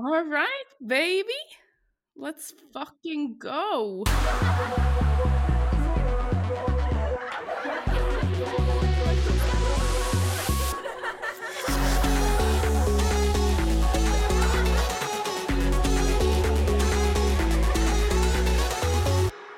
[0.00, 1.40] All right, baby.
[2.16, 4.04] Let's fucking go.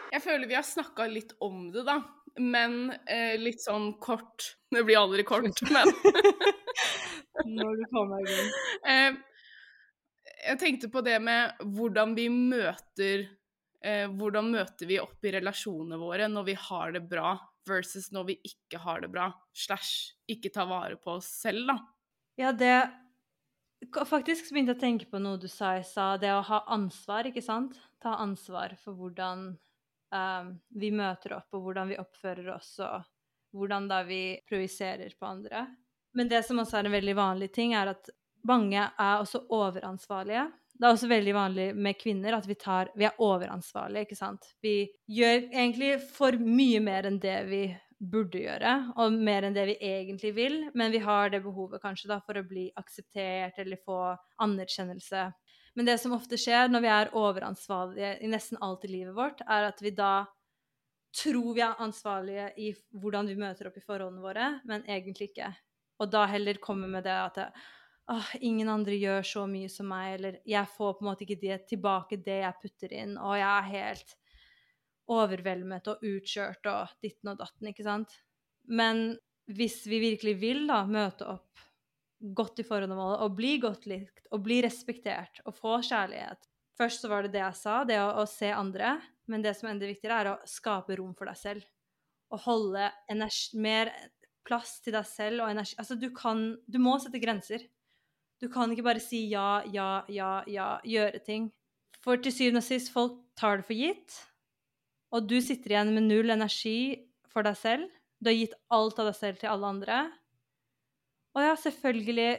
[0.08, 2.00] Jeg føler vi har snakka litt om det, da.
[2.40, 4.54] Men eh, litt sånn kort.
[4.72, 5.92] Det blir aldri kort, men
[7.60, 8.54] Når du kommer i gang.
[8.88, 9.26] eh,
[10.40, 13.26] Jeg tenkte på det med hvordan vi møter
[13.84, 17.34] eh, Hvordan møter vi opp i relasjonene våre når vi har det bra,
[17.68, 21.78] versus når vi ikke har det bra, slash ikke tar vare på oss selv, da.
[22.40, 22.74] Ja, det
[23.88, 27.24] Faktisk begynte jeg å tenke på noe du sa i stad, det å ha ansvar,
[27.30, 27.78] ikke sant?
[28.02, 29.46] Ta ansvar for hvordan
[30.12, 33.06] um, vi møter opp, og hvordan vi oppfører oss, og
[33.56, 35.64] hvordan da vi projiserer på andre.
[36.12, 38.12] Men det som også er en veldig vanlig ting, er at
[38.48, 40.46] mange er også overansvarlige.
[40.80, 44.48] Det er også veldig vanlig med kvinner at vi, tar, vi er overansvarlige, ikke sant?
[44.64, 47.64] Vi gjør egentlig for mye mer enn det vi
[48.00, 52.08] burde gjøre, og mer enn det vi egentlig vil, men vi har det behovet kanskje
[52.08, 53.98] da for å bli akseptert eller få
[54.40, 55.26] anerkjennelse.
[55.76, 59.44] Men det som ofte skjer når vi er overansvarlige i nesten alt i livet vårt,
[59.44, 60.24] er at vi da
[61.12, 62.70] tror vi er ansvarlige i
[63.02, 65.50] hvordan vi møter opp i forholdene våre, men egentlig ikke.
[66.00, 67.40] Og da heller kommer med det at
[68.10, 71.40] åh, ingen andre gjør så mye som meg, eller jeg får på en måte ikke
[71.42, 74.16] det, tilbake det jeg putter inn, og jeg er helt
[75.10, 78.14] overveldet og utkjørt og ditten og datten, ikke sant?
[78.70, 79.16] Men
[79.50, 81.64] hvis vi virkelig vil da møte opp
[82.20, 86.46] godt i forhånd av alle, og bli godt likt og bli respektert og få kjærlighet
[86.80, 88.94] Først så var det det jeg sa, det å, å se andre,
[89.28, 91.66] men det som er enda viktigere, er å skape rom for deg selv.
[92.32, 92.86] Og holde
[93.60, 93.90] mer
[94.48, 97.66] plass til deg selv og energi Altså, du kan Du må sette grenser.
[98.40, 101.50] Du kan ikke bare si ja, ja, ja, ja, gjøre ting.
[102.00, 104.16] For til syvende og sist, folk tar det for gitt.
[105.12, 107.90] Og du sitter igjen med null energi for deg selv.
[108.20, 110.00] Du har gitt alt av deg selv til alle andre.
[111.36, 112.30] Og ja, selvfølgelig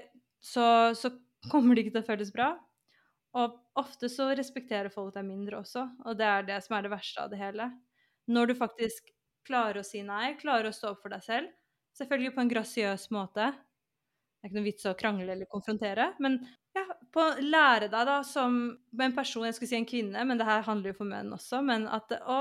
[0.44, 0.66] så,
[0.98, 1.14] så
[1.52, 2.50] kommer det ikke til å føles bra.
[3.38, 6.92] Og ofte så respekterer folk deg mindre også, og det er det som er det
[6.92, 7.70] verste av det hele.
[8.28, 9.08] Når du faktisk
[9.48, 11.54] klarer å si nei, klarer å stå opp for deg selv,
[11.98, 13.48] selvfølgelig på en grasiøs måte.
[14.41, 16.40] Det er ikke noe vits å krangle eller konfrontere, men
[16.74, 16.81] ja,
[17.13, 20.63] på lære deg da som en person, jeg skulle si en kvinne, men det her
[20.66, 22.40] handler jo for menn også, men at å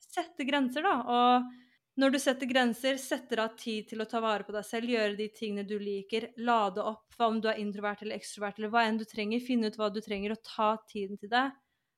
[0.00, 0.94] sette grenser, da.
[1.04, 4.94] Og når du setter grenser, setter av tid til å ta vare på deg selv,
[4.94, 8.72] gjøre de tingene du liker, lade opp hva om du er introvert eller ekstrovert, eller
[8.72, 11.50] hva enn du trenger, finne ut hva du trenger, og ta tiden til det.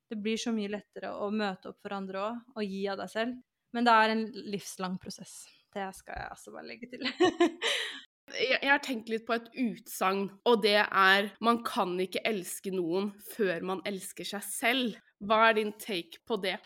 [0.09, 3.12] Det blir så mye lettere å møte opp for andre òg, og gi av deg
[3.12, 3.38] selv.
[3.77, 5.43] Men det er en livslang prosess.
[5.75, 7.04] Det skal jeg altså bare legge til.
[8.34, 12.72] Jeg, jeg har tenkt litt på et utsagn, og det er man kan ikke elske
[12.75, 14.99] noen før man elsker seg selv.
[15.25, 16.59] Hva er din take på det?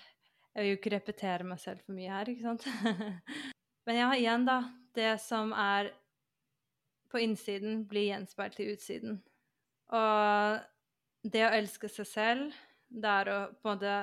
[0.52, 2.66] Jeg vil jo ikke repetere meg selv for mye her, ikke sant?
[3.88, 4.58] Men ja, igjen, da.
[4.92, 5.88] Det som er
[7.12, 9.16] på innsiden, blir gjenspeilt til utsiden.
[9.92, 10.60] Og
[11.32, 12.60] det å elske seg selv,
[12.92, 13.96] det er å på en måte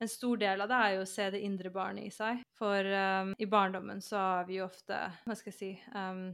[0.00, 2.38] En stor del av det er jo å se det indre barnet i seg.
[2.60, 6.30] For um, i barndommen så har vi jo ofte, hva skal jeg si um,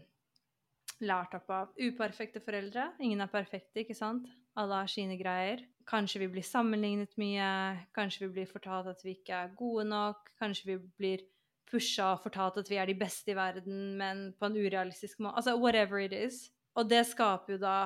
[1.04, 2.86] Lært opp av uperfekte foreldre.
[3.04, 4.30] Ingen er perfekte, ikke sant?
[4.56, 5.60] Alle har sine greier.
[5.84, 7.48] Kanskje vi blir sammenlignet mye,
[7.92, 11.24] kanskje vi blir fortalt at vi ikke er gode nok, kanskje vi blir
[11.68, 15.42] pusha og fortalt at vi er de beste i verden, men på en urealistisk måte.
[15.42, 16.46] Altså whatever it is.
[16.80, 17.76] Og det skaper jo da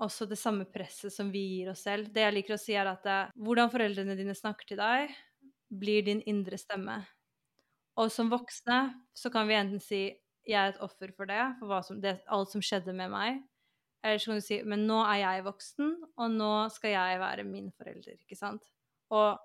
[0.00, 2.10] også det samme presset som vi gir oss selv.
[2.12, 5.16] Det jeg liker å si, er at det, hvordan foreldrene dine snakker til deg,
[5.80, 7.00] blir din indre stemme.
[7.98, 8.80] Og som voksne
[9.16, 10.02] så kan vi enten si
[10.48, 13.40] jeg er et offer for det, for som, det, alt som skjedde med meg.
[14.02, 17.46] Eller så kan du si men nå er jeg voksen, og nå skal jeg være
[17.46, 18.16] min forelder.
[18.22, 18.64] ikke sant?
[19.12, 19.36] Og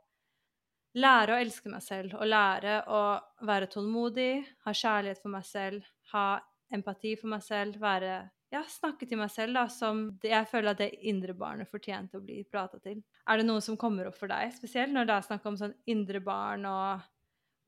[0.96, 3.02] lære å elske meg selv, og lære å
[3.48, 5.84] være tålmodig, ha kjærlighet for meg selv,
[6.14, 6.28] ha
[6.74, 8.16] empati for meg selv, være
[8.54, 12.24] ja, snakke til meg selv da, som jeg føler at det indre barnet fortjente å
[12.24, 13.02] bli prata til.
[13.28, 15.76] Er det noe som kommer opp for deg, spesielt når det er snakk om sånn
[15.92, 17.04] indre barn, og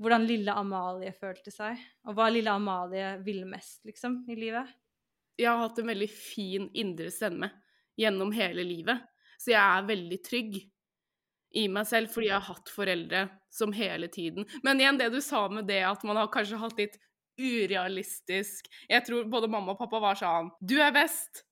[0.01, 4.69] hvordan lille Amalie følte seg, og hva lille Amalie ville mest, liksom, i livet?
[5.38, 7.49] Jeg har hatt en veldig fin indre stemme
[7.97, 9.01] gjennom hele livet,
[9.38, 10.57] så jeg er veldig trygg
[11.57, 13.21] i meg selv fordi jeg har hatt foreldre
[13.53, 16.79] som hele tiden Men igjen, det du sa med det at man har kanskje hatt
[16.81, 16.97] litt
[17.39, 21.45] urealistisk Jeg tror både mamma og pappa var sånn Du er best!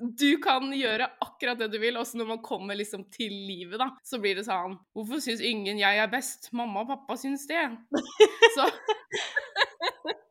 [0.00, 1.98] Du kan gjøre akkurat det du vil.
[2.00, 5.80] Også når man kommer liksom til livet, da, så blir det sånn Hvorfor syns ingen
[5.80, 6.50] jeg er best?
[6.56, 7.64] Mamma og pappa syns det.
[8.56, 8.66] Så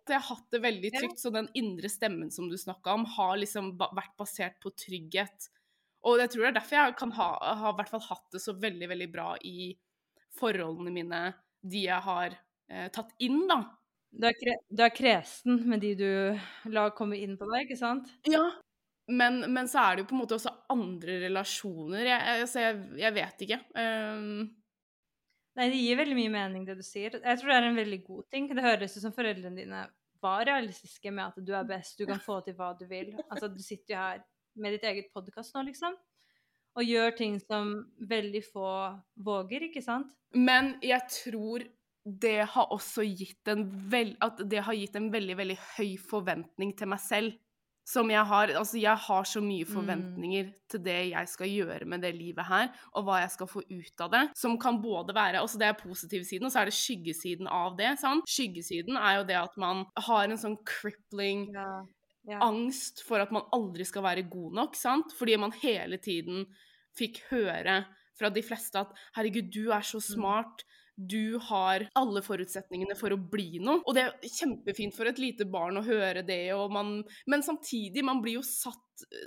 [0.09, 1.19] jeg har hatt det veldig trygt.
[1.21, 5.51] Så den indre stemmen som du snakka om, har liksom vært basert på trygghet.
[6.07, 7.27] Og jeg tror det er derfor jeg kan ha,
[7.61, 9.71] har hvert fall hatt det så veldig, veldig bra i
[10.39, 11.21] forholdene mine,
[11.61, 13.61] de jeg har eh, tatt inn, da.
[14.11, 16.09] Du er, kre du er kresen med de du
[16.73, 18.09] lar komme inn på deg, ikke sant?
[18.27, 18.43] Ja.
[19.09, 22.03] Men, men så er det jo på en måte også andre relasjoner.
[22.05, 23.61] Jeg, jeg, altså jeg, jeg vet ikke.
[23.75, 24.43] Um,
[25.59, 27.17] Nei, det gir veldig mye mening, det du sier.
[27.17, 28.47] Jeg tror det er en veldig god ting.
[28.47, 29.81] Det høres ut som foreldrene dine
[30.21, 33.11] var realistiske med at du er best, du kan få til hva du vil.
[33.27, 34.23] Altså, du sitter jo her
[34.61, 35.95] med ditt eget podkast nå, liksom,
[36.77, 37.73] og gjør ting som
[38.09, 38.71] veldig få
[39.25, 40.11] våger, ikke sant?
[40.37, 41.65] Men jeg tror
[42.01, 44.15] det har også gitt en veld,
[44.49, 47.35] det har gitt en veldig, veldig høy forventning til meg selv
[47.85, 49.73] som jeg har Altså, jeg har så mye Mm.
[49.73, 53.61] forventninger til det jeg skal gjøre med det livet her, og hva jeg skal få
[53.69, 56.73] ut av det, som kan både være Altså, det er positivsiden, og så er det
[56.73, 58.23] skyggesiden av det, sant?
[58.27, 61.83] Skyggesiden er jo det at man har en sånn crippling Ja.
[62.29, 62.39] ja.
[62.41, 65.11] angst for at man aldri skal være god nok, sant?
[65.17, 66.45] Fordi man hele tiden
[66.97, 67.85] fikk høre
[68.19, 70.63] fra de fleste at 'herregud, du er så smart',
[71.09, 73.81] du har alle forutsetningene for å bli noe.
[73.85, 76.99] Og det er kjempefint for et lite barn å høre det, og man
[77.29, 78.79] Men samtidig, man blir jo satt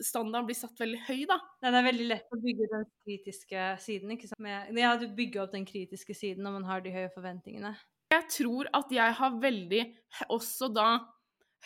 [0.05, 1.41] Standarden blir satt veldig høy, da.
[1.65, 4.45] Nei, det er veldig lett å bygge den kritiske siden, ikke sant?
[4.45, 7.73] Med, ja, du bygger opp den kritiske siden når man har de høye forventningene.
[8.15, 9.81] Jeg tror at jeg har veldig
[10.31, 10.89] også da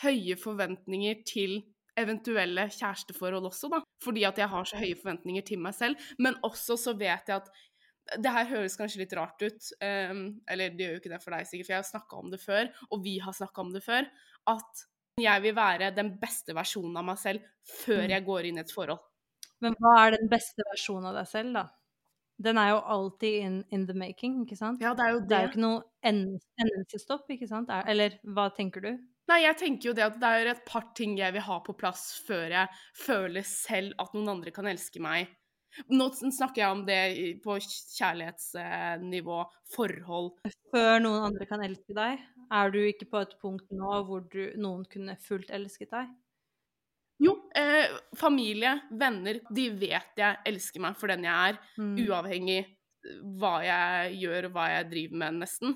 [0.00, 1.58] høye forventninger til
[1.98, 3.82] eventuelle kjæresteforhold også, da.
[4.04, 6.08] Fordi at jeg har så høye forventninger til meg selv.
[6.22, 7.50] Men også så vet jeg at
[8.16, 11.30] det her høres kanskje litt rart ut, um, eller det gjør jo ikke det for
[11.36, 13.82] deg sikkert, for jeg har snakka om det før, og vi har snakka om det
[13.84, 14.08] før,
[14.54, 14.84] at
[15.20, 18.10] jeg vil være den beste versjonen av meg selv før Mm.
[18.14, 19.00] jeg går inn i et forhold.
[19.60, 21.64] Men hva er den beste versjonen av deg selv, da?
[22.40, 24.80] Den er jo alltid in, in the making, ikke sant?
[24.80, 27.68] Ja, det er jo Det Det er jo ikke noe en- endelsestopp, ikke sant?
[27.68, 28.92] Er, eller hva tenker du?
[29.28, 31.74] Nei, jeg tenker jo det at det er et par ting jeg vil ha på
[31.76, 35.26] plass før jeg føler selv at noen andre kan elske meg.
[35.92, 37.00] Nå snakker jeg om det
[37.44, 39.40] på kjærlighetsnivå,
[39.74, 40.32] forhold.
[40.72, 44.42] Før noen andre kan elske deg, er du ikke på et punkt nå hvor du,
[44.60, 46.08] noen kunne fullt elsket deg?
[47.20, 51.96] Jo, eh, familie, venner, de vet jeg elsker meg for den jeg er, Mm.
[52.06, 52.60] uavhengig
[53.38, 55.74] hva jeg gjør og hva jeg driver med, nesten.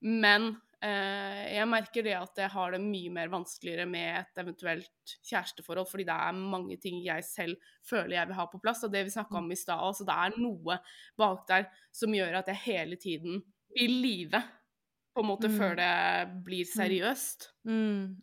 [0.00, 5.14] Men eh, jeg merker det at jeg har det mye mer vanskeligere med et eventuelt
[5.28, 8.92] kjæresteforhold, fordi det er mange ting jeg selv føler jeg vil ha på plass, og
[8.94, 10.78] det vi snakka om i stad også, det er noe
[11.20, 13.42] bak der som gjør at jeg hele tiden
[13.76, 14.40] vil live,
[15.14, 15.58] på en måte, Mm.
[15.58, 17.50] før det blir seriøst.
[17.66, 18.22] Mm.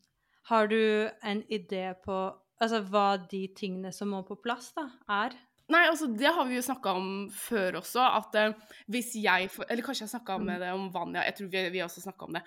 [0.50, 2.15] Har du en idé på
[2.62, 5.36] altså, hva de tingene som må på plass, da, er?
[5.69, 8.54] Nei, altså det har vi jo snakka om før også, at eh,
[8.88, 10.60] hvis jeg for, Eller kanskje jeg snakka om Mm.
[10.62, 12.44] det om Vanja, jeg tror vi, vi også snakka om det.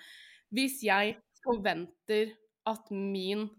[0.51, 2.33] Hvis jeg forventer
[2.67, 3.49] at min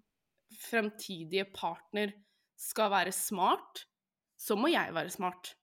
[0.70, 2.12] fremtidige partner
[2.58, 3.84] skal være smart,
[4.38, 5.54] så må jeg være smart.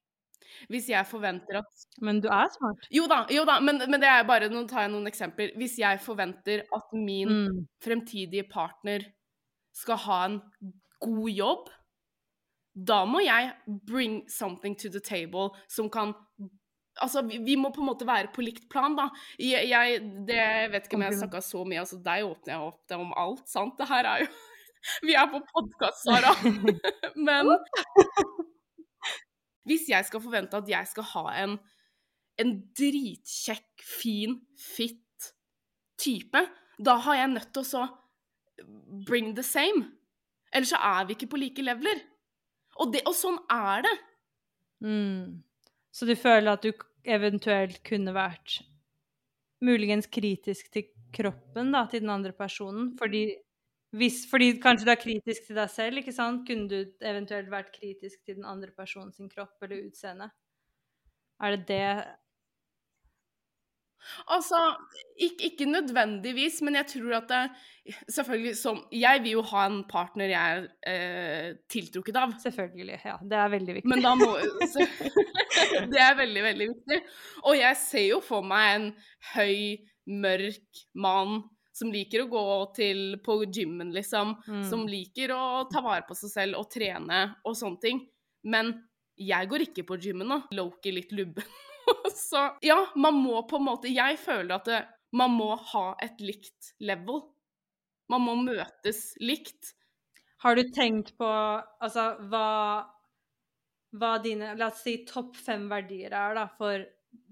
[0.69, 2.87] Hvis jeg forventer at Men du er smart.
[2.91, 5.51] Jo da, jo da, men, men det er bare Nå tar jeg noen eksempler.
[5.59, 7.67] Hvis jeg forventer at min Mm.
[7.83, 9.03] fremtidige partner
[9.75, 10.39] skal ha en
[10.99, 11.69] god jobb,
[12.73, 13.51] da må jeg
[13.87, 16.15] bring something to the table som kan
[16.99, 19.05] Altså, vi, vi må på en måte være på likt plan, da.
[19.39, 20.41] Jeg, jeg det,
[20.73, 23.13] vet ikke om jeg har snakka så mye, altså deg åpner jeg opp det om
[23.21, 23.77] alt, sant?
[23.79, 24.27] Det her er jo
[25.07, 26.33] Vi er på podkast, Sara.
[27.29, 27.53] Men
[29.69, 31.55] hvis jeg skal forvente at jeg skal ha en,
[32.43, 35.31] en dritkjekk, fin, fit
[36.03, 36.43] type,
[36.83, 37.87] da har jeg nødt til å så
[39.07, 39.87] bring the same.
[40.51, 42.01] Ellers så er vi ikke på like leveler.
[42.79, 43.95] Og, det, og sånn er det.
[44.85, 45.41] Mm.
[45.91, 46.71] Så du føler at du
[47.09, 48.61] eventuelt kunne vært
[49.65, 52.93] muligens kritisk til kroppen da, til den andre personen?
[52.99, 53.23] Fordi,
[53.97, 56.45] hvis, fordi kanskje du er kritisk til deg selv, ikke sant?
[56.47, 60.29] Kunne du eventuelt vært kritisk til den andre personen sin kropp eller utseende?
[61.39, 61.85] Er det det
[64.31, 64.59] Altså,
[65.19, 67.41] ikke, ikke nødvendigvis, men jeg tror at det,
[68.09, 72.35] Selvfølgelig som Jeg vil jo ha en partner jeg er eh, tiltrukket av.
[72.41, 73.15] Selvfølgelig, ja.
[73.21, 73.89] Det er veldig viktig.
[73.89, 74.27] Men da må
[74.73, 74.85] så,
[75.93, 76.99] Det er veldig, veldig viktig.
[77.49, 78.91] Og jeg ser jo for meg en
[79.33, 79.55] høy,
[80.09, 81.41] mørk mann
[81.79, 84.35] som liker å gå til, på gymmen, liksom.
[84.47, 84.63] Mm.
[84.69, 88.03] Som liker å ta vare på seg selv og trene og sånne ting.
[88.49, 88.73] Men
[89.19, 90.41] jeg går ikke på gymmen nå.
[90.55, 91.47] Loki litt lubben.
[92.15, 94.79] Så ja, man må på en måte Jeg føler at det,
[95.15, 97.23] man må ha et likt level.
[98.09, 99.73] Man må møtes likt.
[100.43, 102.85] Har du tenkt på altså, hva,
[103.99, 106.77] hva dine La oss si topp fem verdier er, da, for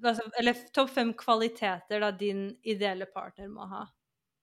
[0.04, 3.86] altså, Eller topp fem kvaliteter da din ideelle partner må ha.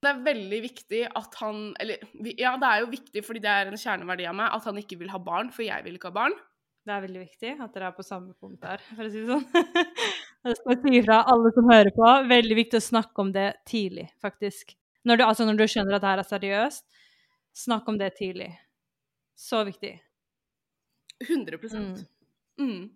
[0.04, 2.02] Det er veldig viktig at han Eller
[2.40, 5.00] ja, det er jo viktig fordi det er en kjerneverdi av meg at han ikke
[5.00, 6.36] vil ha barn, for jeg vil ikke ha barn.
[6.84, 9.32] Det er veldig viktig at dere er på samme punkt der, for å si det
[9.32, 9.46] sånn.
[10.44, 14.10] Jeg skal si fra alle som hører på, veldig viktig å snakke om det tidlig,
[14.20, 14.74] faktisk.
[15.08, 16.84] Når du, altså når du skjønner at det her er seriøst,
[17.64, 18.50] snakk om det tidlig.
[19.36, 19.96] Så viktig.
[21.24, 21.94] 100 Mm.
[22.58, 22.90] mm.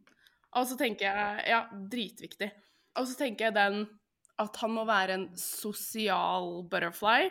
[0.56, 2.50] Og så tenker jeg Ja, dritviktig.
[2.98, 3.86] Og så tenker jeg den
[4.38, 7.30] at han må være en sosial butterfly.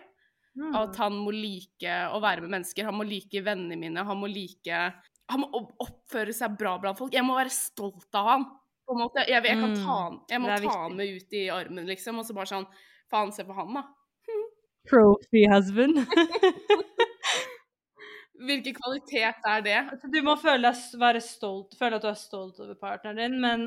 [0.57, 0.73] Mm.
[0.75, 2.87] At han må like å være med mennesker.
[2.89, 4.03] Han må like vennene mine.
[4.03, 4.81] Han må like
[5.29, 5.49] Han må
[5.83, 7.13] oppføre seg bra blant folk.
[7.13, 8.45] Jeg må være stolt av han.
[8.87, 9.23] På en måte.
[9.27, 10.95] Jeg, jeg, kan Mm, ta han, jeg må ta viktig.
[10.95, 12.19] med ut i armen, liksom.
[12.21, 12.67] Og så bare sånn
[13.11, 13.83] Faen, se på han, da.
[14.89, 15.99] Trophy husband.
[18.47, 19.77] Hvilken kvalitet er det?
[19.91, 20.71] Altså, du må føle
[21.25, 23.65] stolt, føle at du er stolt over partneren din, men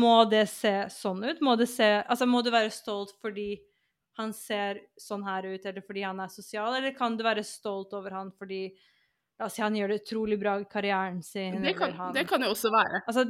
[0.00, 1.40] må det se sånn ut?
[1.42, 3.54] Må, det se, altså, må du være stolt fordi
[4.20, 7.94] han ser sånn her ut, eller fordi han er sosial, eller kan du være stolt
[7.96, 8.66] over han fordi
[9.40, 11.62] la oss si, han gjør det utrolig bra i karrieren sin?
[11.64, 13.00] Det kan, eller han, det kan jo også være.
[13.08, 13.24] Altså,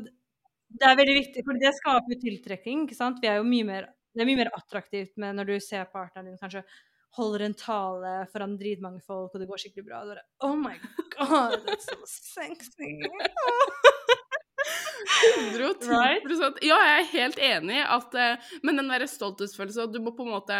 [0.70, 3.18] det er veldig viktig, for det skaper tiltrekking, ikke sant?
[3.22, 6.30] Vi er jo mye mer, det er mye mer attraktivt med når du ser partneren
[6.30, 6.64] din kanskje
[7.18, 10.02] holder en tale foran dritmange folk, og det går skikkelig bra.
[10.02, 10.76] Og du bare, oh my
[11.16, 12.92] god, that's so sexy.
[15.40, 16.22] 110 Right?
[16.62, 17.80] Ja, jeg er helt enig.
[17.82, 20.58] At, eh, men den der stolthetsfølelsen Du må på en måte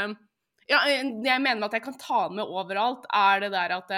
[0.71, 3.95] ja, eh, jeg mener at jeg kan ta med overalt, er det der at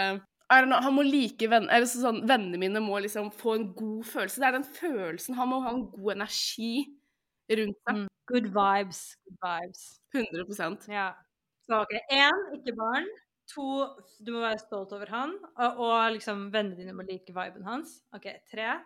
[0.68, 4.42] noe, Han må like venner sånn, Vennene mine må liksom få en god følelse.
[4.42, 5.36] Det er den følelsen.
[5.38, 6.72] Han må ha en god energi
[7.52, 8.00] rundt seg.
[8.02, 8.06] Mm.
[8.32, 9.02] Good vibes.
[9.26, 9.84] Good vibes.
[10.14, 11.10] 100 Ja.
[11.66, 13.06] Så ok, én, ikke barn.
[13.52, 13.64] To,
[14.24, 15.34] du må være stolt over han.
[15.56, 18.00] Og, og liksom vennene dine må like viben hans.
[18.14, 18.76] Ok, tre.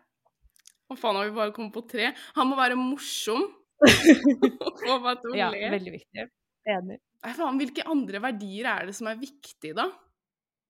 [0.87, 2.13] Hva faen har vi bare kommet på tre?
[2.39, 3.47] Han må være morsom.
[3.87, 4.97] Å
[5.37, 6.29] Ja, veldig viktig.
[6.67, 6.99] Enig.
[7.27, 9.89] Nei, faen, hvilke andre verdier er det som er viktige, da?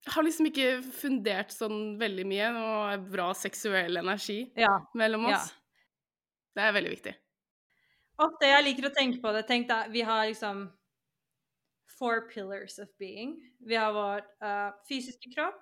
[0.06, 2.48] Har liksom ikke fundert sånn veldig mye.
[2.62, 4.78] Og bra seksuell energi Ja.
[4.94, 5.36] mellom Ja.
[5.36, 5.52] oss.
[6.54, 7.14] Det er veldig viktig.
[8.18, 9.46] Ofte jeg liker å tenke på det.
[9.46, 10.72] Tenk deg, vi har liksom
[11.98, 13.34] four pillars of being.
[13.60, 15.60] Vi har vår uh, fysiske kropp.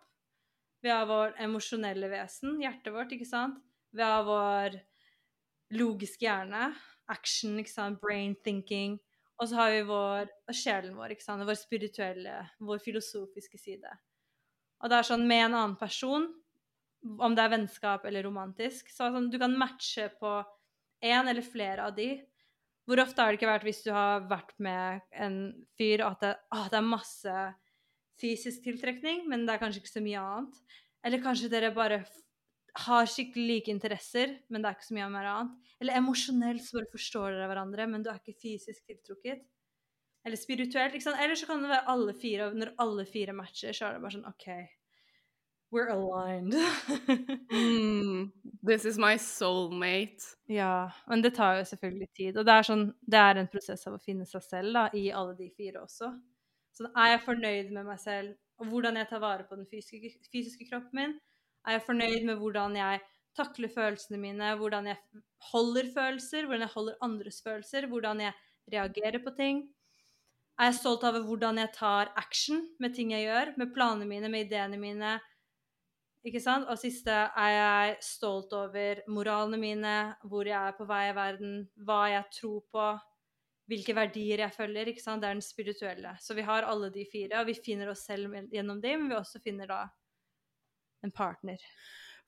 [0.83, 3.59] Vi har vår emosjonelle vesen, hjertet vårt, ikke sant?
[3.95, 4.81] Vi har vår
[5.73, 6.75] logiske hjerne,
[7.09, 8.01] action, ikke sant?
[8.03, 8.99] Brain thinking.
[9.41, 11.47] Og så har vi vår sjelen vår, ikke sant?
[11.49, 13.95] Vår spirituelle, vår filosofiske side.
[14.85, 16.27] Og det er sånn med en annen person,
[17.25, 20.37] om det er vennskap eller romantisk, så sånn, du kan matche på
[21.05, 22.11] én eller flere av de.
[22.85, 25.39] Hvor ofte har det ikke vært hvis du har vært med en
[25.79, 27.37] fyr og at det, å, det er masse
[28.21, 30.61] fysisk tiltrekning, men det er kanskje ikke så mye annet?
[31.05, 32.03] Eller kanskje dere bare
[32.85, 35.73] har skikkelig like interesser, men det er ikke så mye mer annet?
[35.81, 39.45] Eller emosjonelt så bare forstår dere hverandre, men du er ikke fysisk tiltrukket?
[40.25, 41.21] Eller spirituelt, ikke sant?
[41.21, 44.05] Eller så kan det være alle fire, og når alle fire matcher, så er det
[44.05, 44.47] bare sånn OK,
[45.75, 46.55] we're aligned.
[47.55, 48.33] Mm,
[48.67, 50.25] this is my soulmate.
[50.51, 52.39] Ja, men det tar jo selvfølgelig tid.
[52.39, 55.05] Og det er, sånn, det er en prosess av å finne seg selv da, i
[55.15, 56.11] alle de fire også.
[56.75, 60.13] Så er jeg fornøyd med meg selv og hvordan jeg tar vare på den fysiske,
[60.33, 61.15] fysiske kroppen min?
[61.67, 63.01] Er jeg fornøyd med hvordan jeg
[63.35, 68.33] takler følelsene mine, hvordan jeg holder følelser, hvordan jeg holder andres følelser, hvordan jeg
[68.73, 69.65] reagerer på ting?
[70.55, 74.29] Er jeg stolt over hvordan jeg tar action med ting jeg gjør, med planene mine,
[74.31, 75.17] med ideene mine?
[76.25, 76.69] Ikke sant?
[76.71, 81.59] Og siste er jeg stolt over moralene mine, hvor jeg er på vei i verden,
[81.85, 82.87] hva jeg tror på,
[83.69, 84.89] hvilke verdier jeg følger.
[84.93, 85.25] ikke sant?
[85.25, 86.15] Det er den spirituelle.
[86.23, 89.19] Så vi har alle de fire, og vi finner oss selv gjennom dem, men vi
[89.19, 89.83] også finner da
[91.05, 91.61] en partner.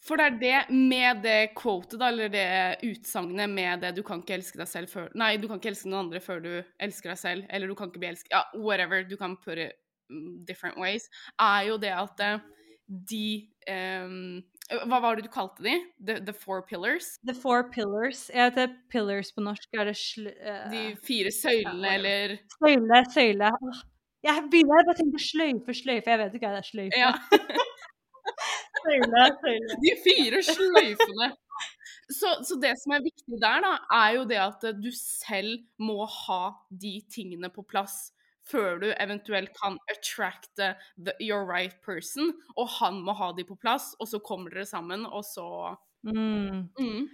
[0.04, 2.46] For det er det med det quotet, da, eller det
[2.86, 5.88] utsagnet med det 'du kan ikke elske deg selv før Nei, du kan ikke elske
[5.90, 9.02] noen andre før du elsker deg selv, eller du kan ikke bli elsket Ja, whatever,
[9.02, 9.72] du kan put it
[10.10, 11.08] mm, different ways.
[11.40, 12.38] Er jo det at eh,
[12.86, 14.44] de um,
[14.86, 15.74] Hva var det du kalte de?
[15.98, 17.18] The, the four pillars?
[17.26, 18.28] The four pillars.
[18.30, 19.68] Jeg vet det pillars på norsk.
[19.74, 20.30] Er det sl...
[20.38, 23.52] Uh, De fire søylene, Ja, eller Søyle, søyle.
[24.26, 26.10] Jeg begynner bare å tenke sløyfe, sløyfe.
[26.10, 26.98] Jeg vet ikke hva det er sløyfe.
[26.98, 27.12] Ja.
[28.86, 29.78] Søyle, søyle.
[29.82, 31.30] De fire sløyfene.
[32.06, 36.04] Så, så det som er viktig der, da, er jo det at du selv må
[36.06, 38.12] ha de tingene på plass
[38.46, 43.56] før du eventuelt kan attracte the, your right person, og han må ha de på
[43.58, 45.48] plass, og så kommer dere sammen, og så
[46.06, 46.68] Mm.
[46.78, 47.08] mm.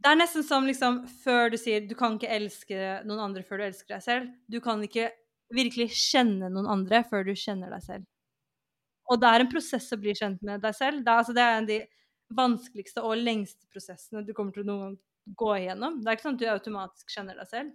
[0.00, 3.60] Det er nesten som liksom før du sier du kan ikke elske noen andre før
[3.60, 4.30] du elsker deg selv.
[4.48, 5.10] Du kan ikke
[5.54, 8.06] virkelig kjenne noen andre før du kjenner deg selv.
[9.12, 11.02] Og det er en prosess å bli kjent med deg selv.
[11.04, 11.80] Det er, altså, det er en av de
[12.34, 14.94] vanskeligste og lengste prosessene du kommer til å noen
[15.38, 16.00] gå igjennom.
[16.00, 17.74] Det er ikke sånn at du automatisk kjenner deg selv.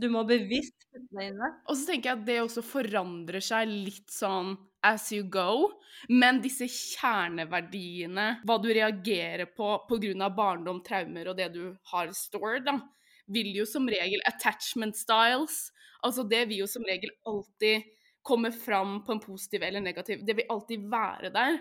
[0.00, 1.50] Du må bevisst putte deg inn i.
[1.68, 4.54] Og så tenker jeg at det også forandrer seg litt sånn
[4.86, 5.68] as you go.
[6.08, 10.30] Men disse kjerneverdiene, hva du reagerer på pga.
[10.30, 12.78] barndom, traumer og det du har stored, da,
[13.26, 15.68] vil jo som regel attachment styles
[16.00, 17.84] Altså det vil jo som regel alltid
[18.22, 21.60] komme fram på en positiv eller negativ Det vil alltid være der.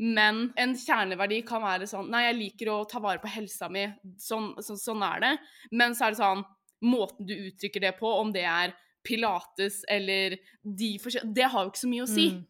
[0.00, 3.84] Men en kjerneverdi kan være sånn Nei, jeg liker å ta vare på helsa mi.
[4.20, 5.32] Sånn, så, sånn er det.
[5.76, 6.46] Men så er det sånn
[6.80, 8.70] Måten du uttrykker det på, om det er
[9.04, 12.30] pilates eller de forskjellige Det har jo ikke så mye å si.
[12.32, 12.46] Mm.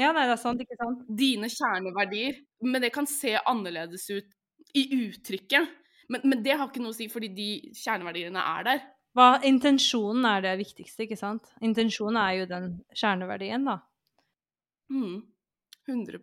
[0.00, 1.02] Ja, nei, det er sant, ikke sant?
[1.20, 2.40] Dine kjerneverdier.
[2.64, 4.32] Men det kan se annerledes ut
[4.74, 5.68] i uttrykket.
[6.08, 8.82] Men, men det har ikke noe å si, fordi de kjerneverdiene er der.
[9.14, 11.52] Hva, intensjonen er det viktigste, ikke sant?
[11.62, 13.78] Intensjonen er jo den kjerneverdien, da.
[14.90, 15.20] Mm.
[15.86, 16.18] 100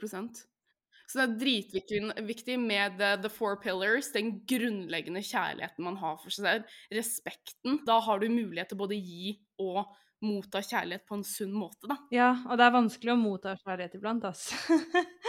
[1.08, 6.34] Så det er dritviktig med the, the, four pillars, den grunnleggende kjærligheten man har for
[6.34, 6.76] seg selv.
[6.92, 7.80] Respekten.
[7.88, 9.86] Da har du mulighet til både gi og
[10.22, 11.98] motta kjærlighet på en sunn måte, da.
[12.14, 14.50] Ja, og det er vanskelig å motta kjærlighet iblant, ass.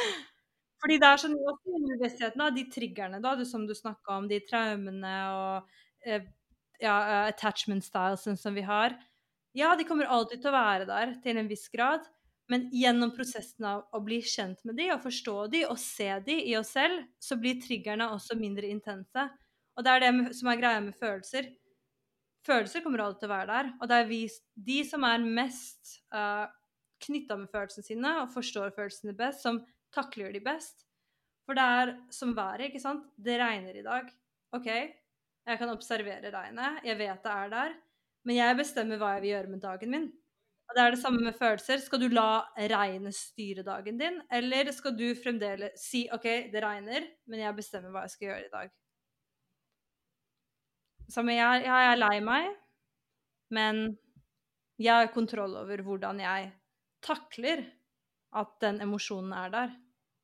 [0.83, 5.12] Fordi det er sånn også underbevisstheten, de triggerne da, som du snakka om, de traumene
[5.31, 6.26] og eh,
[6.83, 8.97] ja, eh, attachment stylesen som vi har.
[9.57, 12.07] Ja, de kommer alltid til å være der til en viss grad.
[12.51, 16.37] Men gjennom prosessen av å bli kjent med de og forstå de og se de
[16.51, 19.29] i oss selv, så blir triggerne også mindre intense.
[19.79, 21.49] Og det er det som er greia med følelser.
[22.45, 23.71] Følelser kommer alltid til å være der.
[23.79, 24.23] Og det er vi,
[24.69, 26.57] de som er mest uh, eh,
[27.07, 29.62] knytta med følelsene sine og forstår følelsene best, som
[29.95, 30.85] takler de best.
[31.47, 33.07] For det er som været, ikke sant.
[33.17, 34.11] Det regner i dag.
[34.59, 34.69] OK,
[35.47, 36.83] jeg kan observere regnet.
[36.87, 37.79] Jeg vet det er der.
[38.23, 40.11] Men jeg bestemmer hva jeg vil gjøre med dagen min.
[40.69, 41.83] Og det er det samme med følelser.
[41.83, 47.09] Skal du la regnet styre dagen din, eller skal du fremdeles si OK, det regner,
[47.29, 48.71] men jeg bestemmer hva jeg skal gjøre i dag?
[51.13, 52.49] Så jeg, jeg er lei meg,
[53.53, 53.83] men
[54.81, 56.49] jeg har kontroll over hvordan jeg
[57.05, 57.67] takler
[58.39, 59.77] at den emosjonen er der,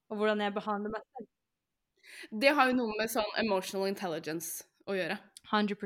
[0.09, 1.29] og hvordan jeg behandler meg selv.
[2.41, 5.19] Det har jo noe med sånn emotional intelligence å gjøre.
[5.49, 5.77] 100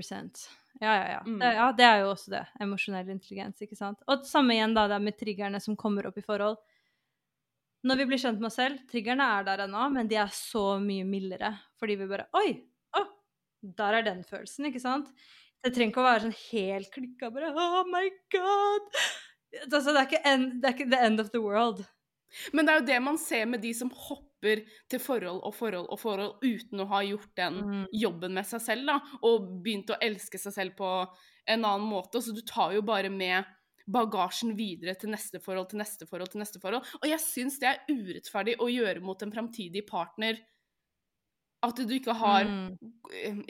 [0.80, 1.20] ja, ja, ja.
[1.26, 1.38] Mm.
[1.38, 2.42] Det, ja, det er jo også det.
[2.64, 4.00] Emosjonell intelligens, ikke sant.
[4.08, 6.58] Og det samme igjen da, det med triggerne som kommer opp i forhold.
[7.86, 10.78] Når vi blir kjent med oss selv, triggerne er der ennå, men de er så
[10.82, 11.52] mye mildere.
[11.78, 12.56] Fordi vi bare Oi!
[12.98, 13.04] Å!
[13.78, 15.12] Der er den følelsen, ikke sant?
[15.62, 18.90] Det trenger ikke å være sånn helt klikka bare Oh my god!
[19.68, 21.84] Altså, det er end, det er ikke the end of the world.
[22.56, 25.88] Men det er jo det man ser med de som hopper til forhold og forhold
[25.92, 27.82] og forhold uten å ha gjort den mm.
[28.02, 30.92] jobben med seg selv, da, og begynt å elske seg selv på
[31.46, 32.22] en annen måte.
[32.22, 33.48] Så du tar jo bare med
[33.92, 36.86] bagasjen videre til neste forhold, til neste forhold, til neste forhold.
[37.00, 40.38] Og jeg syns det er urettferdig å gjøre mot en framtidig partner
[41.62, 42.70] at du ikke har mm.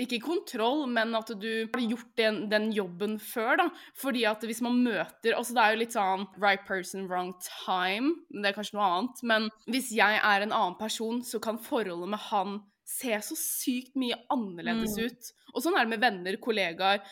[0.03, 3.67] Ikke kontroll, men at du har gjort den, den, jobben før, da.
[3.99, 8.17] Fordi at hvis man møter Altså, det er jo litt sånn right person, wrong time.
[8.35, 9.23] Det er kanskje noe annet.
[9.29, 12.61] Men hvis jeg er en annen person, så kan forholdet med han
[12.93, 15.07] se så sykt mye annerledes mm.
[15.07, 15.33] ut.
[15.55, 17.05] Og sånn er det med venner, kollegaer.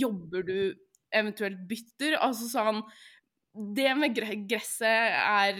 [0.00, 0.58] Jobber du
[1.14, 2.18] eventuelt bytter?
[2.24, 2.82] Altså sånn
[3.58, 5.56] det med gresset er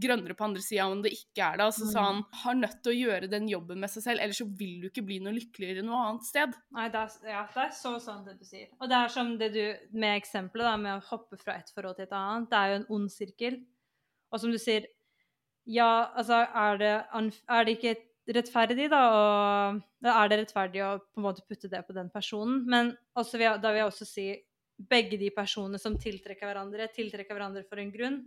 [0.00, 1.66] grønnere på andre sida om det ikke er det.
[1.66, 1.90] Altså, mm.
[1.90, 4.76] Så han har nødt til å gjøre den jobben med seg selv, ellers så vil
[4.82, 6.54] du ikke bli noe lykkeligere noe annet sted.
[6.76, 8.68] Nei, det er, ja, det er så sant det du sier.
[8.78, 9.64] Og det er som det du
[9.96, 12.50] med eksempelet da, med å hoppe fra et forhold til et annet.
[12.52, 13.58] Det er jo en ond sirkel.
[14.30, 14.86] Og som du sier,
[15.70, 17.96] ja, altså er det, er det ikke
[18.30, 22.62] rettferdig, da, og er det rettferdig å på en måte putte det på den personen?
[22.70, 24.28] Men også, da vil jeg også si
[24.88, 28.20] begge de personene som tiltrekker hverandre, tiltrekker hverandre for en grunn.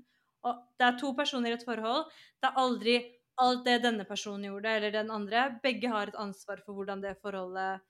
[0.44, 2.12] Og det er to personer i et forhold.
[2.42, 2.98] Det er aldri
[3.42, 5.48] alt det denne personen gjorde, eller den andre.
[5.63, 7.82] Begge har et ansvar for hvordan det forholdet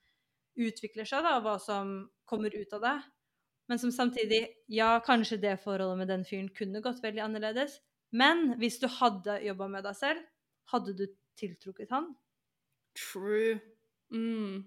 [0.53, 1.95] utvikler seg, da, og hva som
[2.29, 2.97] kommer ut av det.
[3.71, 7.79] Men som samtidig Ja, kanskje det forholdet med den fyren kunne gått veldig annerledes.
[8.11, 10.21] Men hvis du hadde jobba med deg selv,
[10.69, 11.07] hadde du
[11.39, 12.13] tiltrukket han?
[12.93, 13.59] True.
[14.13, 14.63] Mm.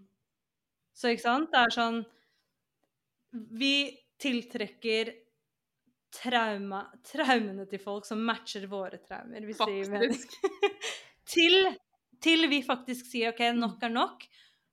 [0.97, 1.53] Så ikke sant?
[1.53, 2.01] Det er sånn
[3.33, 3.91] vi
[4.23, 5.13] tiltrekker
[6.17, 10.37] trauma, traumene til folk som matcher våre traumer, hvis faktisk.
[11.33, 11.71] til,
[12.23, 14.29] til vi faktisk sier OK, nok er nok.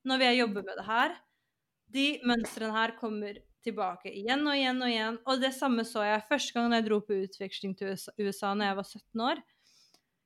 [0.08, 1.18] Når vi har jobbet med det her.
[1.94, 5.20] De mønstrene her kommer tilbake igjen og igjen og igjen.
[5.30, 8.80] Og det samme så jeg første gang jeg dro på utveksling til USA, når jeg
[8.80, 9.44] var 17 år.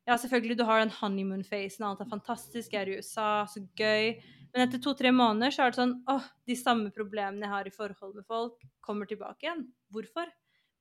[0.07, 4.15] Ja, selvfølgelig, du har den honeymoon-facen, alt er fantastisk, jeg er i USA, så gøy.
[4.57, 7.71] Men etter to-tre måneder så er det sånn åh, de samme problemene jeg har i
[7.75, 9.67] forhold med folk, kommer tilbake igjen.
[9.93, 10.31] Hvorfor?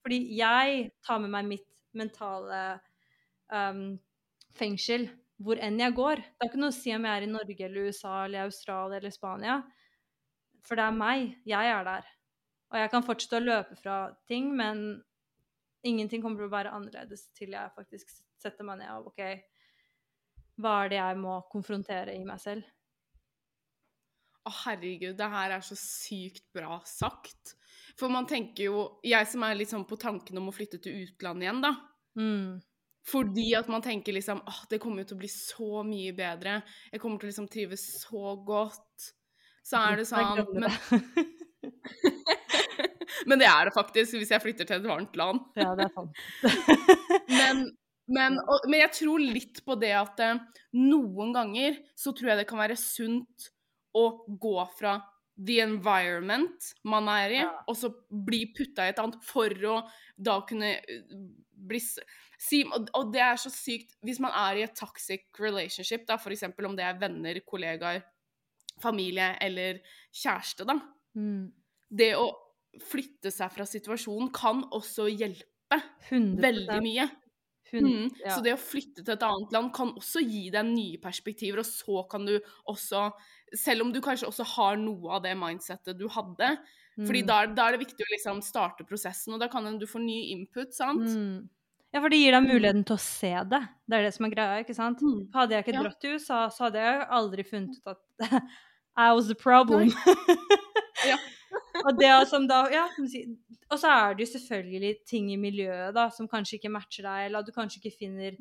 [0.01, 2.61] Fordi jeg tar med meg mitt mentale
[3.53, 3.99] um,
[4.57, 5.05] fengsel
[5.45, 6.23] hvor enn jeg går.
[6.25, 8.97] Det er ikke noe å si om jeg er i Norge eller USA eller Australia
[8.97, 9.57] eller Spania.
[10.65, 11.35] For det er meg.
[11.45, 12.09] Jeg er der.
[12.73, 13.99] Og jeg kan fortsette å løpe fra
[14.31, 14.87] ting, men
[15.85, 19.21] ingenting kommer til å være annerledes til jeg faktisk setter meg ned og OK,
[20.65, 22.65] hva er det jeg må konfrontere i meg selv?
[24.47, 27.57] Å, herregud, det her er så sykt bra sagt.
[27.97, 31.07] For man tenker jo Jeg som er litt sånn på tanken om å flytte til
[31.07, 31.73] utlandet igjen, da.
[32.21, 32.59] Mm.
[33.07, 36.61] Fordi at man tenker liksom åh, det kommer jo til å bli så mye bedre.
[36.91, 39.11] Jeg kommer til å liksom trives så godt.
[39.67, 41.25] Så er det sånn men, det.
[43.31, 45.43] men det er det faktisk, hvis jeg flytter til et varmt land.
[45.59, 46.23] ja, det er sant.
[47.37, 47.67] Men,
[48.07, 50.39] men, og, men jeg tror litt på det at eh,
[50.79, 53.49] noen ganger så tror jeg det kan være sunt
[53.97, 54.07] å
[54.41, 54.99] gå fra
[55.37, 57.51] the environment man er i, Ja.
[57.69, 59.83] og så bli putta i et annet for å
[60.17, 61.03] da kunne eh,
[61.67, 66.07] bli si, og, og det er så sykt Hvis man er i et toxic relationship,
[66.09, 66.45] da, f.eks.
[66.65, 68.03] om det er venner, kollegaer,
[68.81, 69.81] familie eller
[70.13, 70.79] kjæreste, da.
[71.17, 71.53] Mm.
[71.89, 72.27] Det å
[72.85, 75.79] flytte seg fra situasjonen kan også hjelpe
[76.11, 77.07] 100 veldig mye.
[77.73, 78.11] Hun- Mm.
[78.25, 78.37] ja.
[78.37, 81.65] Så det å flytte til et annet land kan også gi deg nye perspektiver, og
[81.67, 83.13] så kan du også
[83.55, 86.59] Selv om du kanskje også har noe av det mindsettet du hadde,
[86.99, 87.27] fordi Mm.
[87.29, 90.01] da, er- da er det viktig å liksom starte prosessen, og da kan du få
[90.01, 91.01] ny input, sant?
[91.07, 91.49] Mm.
[91.95, 93.69] Ja, for det gir deg muligheten til å se det.
[93.89, 94.99] Det er det som er greia, ikke sant?
[95.01, 95.31] Mm.
[95.33, 95.83] Hadde jeg ikke Ja.
[95.85, 97.99] dratt til USA, så hadde jeg aldri funnet ut at
[98.97, 99.93] I was the problem.
[101.07, 101.17] Ja.
[101.85, 102.85] og da, ja,
[103.71, 107.27] og så er det jo selvfølgelig ting i miljøet da, som kanskje ikke matcher deg,
[107.27, 108.39] eller at du kanskje ikke finner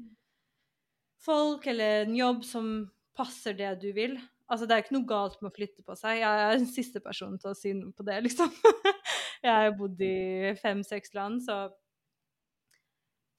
[1.25, 2.71] folk eller en jobb som
[3.17, 4.17] passer det du vil.
[4.45, 6.19] Altså, det er ikke noe galt med å flytte på seg.
[6.19, 8.51] Jeg er den siste personen til å si noe på det, liksom.
[9.45, 11.65] jeg har bodd i fem-seks land, så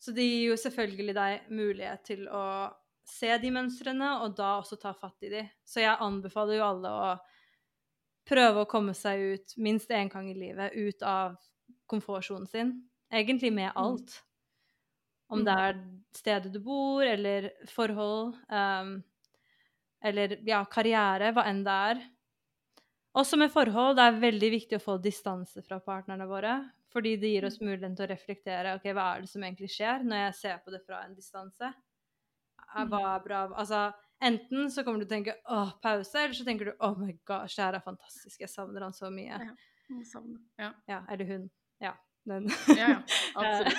[0.02, 2.42] Så det gir jo selvfølgelig deg mulighet til å
[3.06, 5.42] se de mønstrene, og da også ta fatt i de.
[5.64, 7.08] Så jeg anbefaler jo alle å
[8.28, 11.36] prøve å komme seg ut minst én gang i livet, ut av
[11.90, 12.74] komfortsonen sin.
[13.12, 13.82] Egentlig med Mm.
[13.84, 14.22] alt.
[15.28, 15.78] Om det er
[16.14, 19.02] stedet du bor, eller forhold, um,
[20.02, 22.02] eller ja, karriere, hva enn det er.
[23.16, 26.56] Også med forhold, det er veldig viktig å få distanse fra partnerne våre.
[26.92, 30.04] Fordi det gir oss muligheten til å reflektere ok, hva er det som egentlig skjer
[30.06, 31.72] når jeg ser på det fra en distanse.
[32.76, 33.40] Hva er bra?
[33.56, 33.80] Altså,
[34.24, 37.12] enten så kommer du til å tenke åh, pause, eller så tenker du oh my
[37.28, 39.36] gosh, det her er fantastisk, jeg savner han så mye.
[39.36, 39.54] Ja.
[40.58, 41.50] Ja, Ja, eller hun.
[41.78, 41.92] Ja.
[42.26, 42.48] Den.
[42.74, 43.02] ja, ja
[43.38, 43.76] absolutt.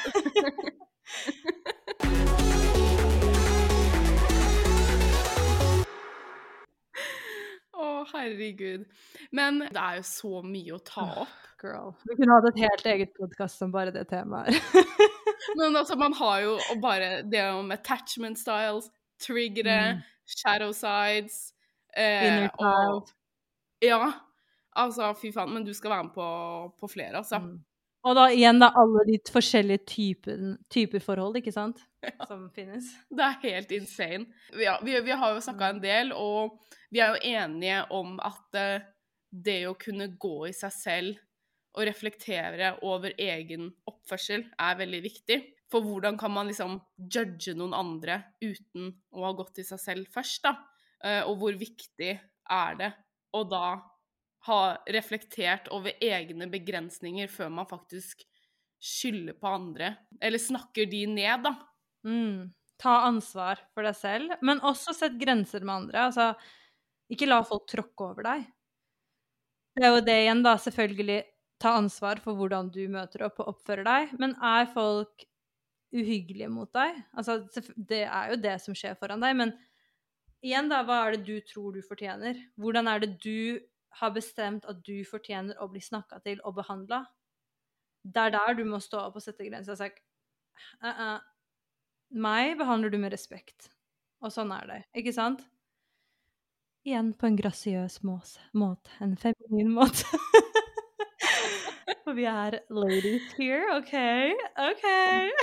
[7.78, 8.88] Å, herregud.
[9.36, 11.44] Men det er jo så mye å ta opp.
[11.58, 11.92] Girl.
[12.06, 14.54] Vi kunne hatt et helt eget podkast om bare det temaet.
[15.58, 20.02] Men altså, man har jo bare det om attachment styles, triggere, Mm.
[20.28, 21.54] shadow sides
[21.96, 23.10] eh, og.
[23.82, 24.12] Ja.
[24.78, 25.54] Altså, fy faen.
[25.54, 26.28] Men du skal være med på,
[26.80, 27.40] på flere, altså.
[27.42, 27.58] Mm.
[28.08, 31.82] Og da igjen da alle de forskjellige typer, typer forhold, ikke sant,
[32.30, 32.86] som finnes.
[33.10, 34.28] Det er helt insane.
[34.56, 36.60] Ja, vi, vi har jo snakka en del, og
[36.94, 38.86] vi er jo enige om at eh,
[39.34, 41.18] det å kunne gå i seg selv
[41.78, 45.42] og reflektere over egen oppførsel er veldig viktig.
[45.72, 46.78] For hvordan kan man liksom
[47.12, 50.56] judge noen andre uten å ha gått i seg selv først, da?
[51.04, 52.92] Eh, og hvor viktig er det
[53.36, 53.66] å da
[54.48, 54.60] ha
[54.96, 58.24] reflektert over egne begrensninger før man faktisk
[58.80, 61.54] skylder på andre, eller snakker de ned, da.
[62.08, 62.54] Mm.
[62.80, 66.06] Ta ansvar for deg selv, men også sett grenser med andre.
[66.08, 66.28] Altså,
[67.12, 68.46] ikke la folk tråkke over deg.
[69.78, 70.56] Det er jo det igjen, da.
[70.62, 71.18] Selvfølgelig
[71.62, 74.14] ta ansvar for hvordan du møter opp og oppfører deg.
[74.22, 75.26] Men er folk
[75.96, 77.00] uhyggelige mot deg?
[77.18, 77.40] Altså,
[77.76, 79.38] det er jo det som skjer foran deg.
[79.40, 79.54] Men
[80.46, 82.40] igjen, da, hva er det du tror du fortjener?
[82.60, 83.60] Hvordan er det du
[84.02, 87.04] har bestemt at du fortjener å bli snakka til og behandla?
[88.08, 89.74] Det er der du må stå opp og sette grenser.
[89.74, 89.90] og si,
[90.82, 91.20] «Uh, uh,
[92.10, 93.70] meg behandler du med respekt.
[94.24, 95.44] Og sånn er det, ikke sant?
[96.88, 98.94] Igjen på en grasiøs måte.
[99.04, 100.08] En feminin måte.
[102.08, 103.92] For vi er ladies here, OK?
[104.64, 104.86] OK.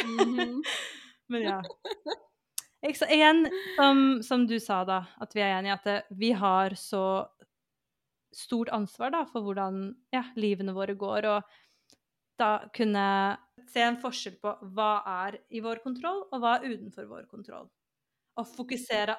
[0.09, 0.62] Mhm.
[1.29, 1.59] Men ja.
[2.94, 3.44] Så, igjen,
[3.77, 7.03] som, som du sa, da, at vi er enige i at det, vi har så
[8.33, 11.53] stort ansvar da, for hvordan ja, livene våre går, og
[12.40, 13.05] da kunne
[13.68, 14.90] se en forskjell på hva
[15.27, 17.68] er i vår kontroll, og hva er utenfor vår kontroll.
[18.40, 19.18] Og fokusere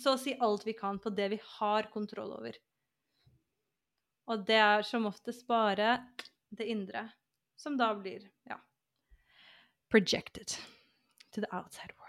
[0.00, 2.60] så å si alt vi kan på det vi har kontroll over.
[4.28, 5.98] Og det er som oftest bare
[6.58, 7.08] det indre,
[7.56, 8.60] som da blir, ja
[9.92, 10.56] Projected
[11.30, 12.04] to the outside world.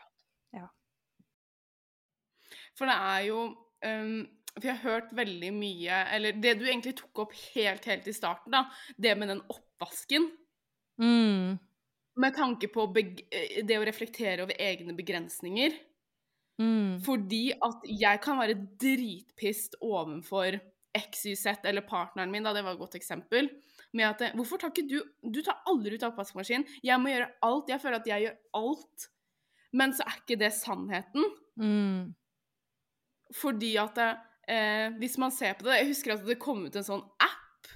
[2.77, 4.17] For det er jo um,
[4.55, 8.15] For jeg har hørt veldig mye Eller det du egentlig tok opp helt, helt i
[8.15, 8.65] starten, da.
[8.97, 10.29] Det med den oppvasken.
[11.01, 11.57] Mm.
[12.23, 15.75] Med tanke på eh, det å reflektere over egne begrensninger.
[16.61, 17.01] Mm.
[17.03, 20.55] Fordi at jeg kan være dritpissed ovenfor
[20.95, 23.49] XYZ eller partneren min, da, det var et godt eksempel.
[23.95, 24.99] Med at Hvorfor tar ikke du
[25.31, 26.67] Du tar aldri ut oppvaskmaskinen.
[26.83, 27.71] Jeg må gjøre alt.
[27.71, 29.09] Jeg føler at jeg gjør alt.
[29.75, 31.25] Men så er ikke det sannheten.
[31.59, 32.13] Mm.
[33.35, 36.85] Fordi at eh, hvis man ser på det Jeg husker at det kom ut en
[36.85, 37.69] sånn app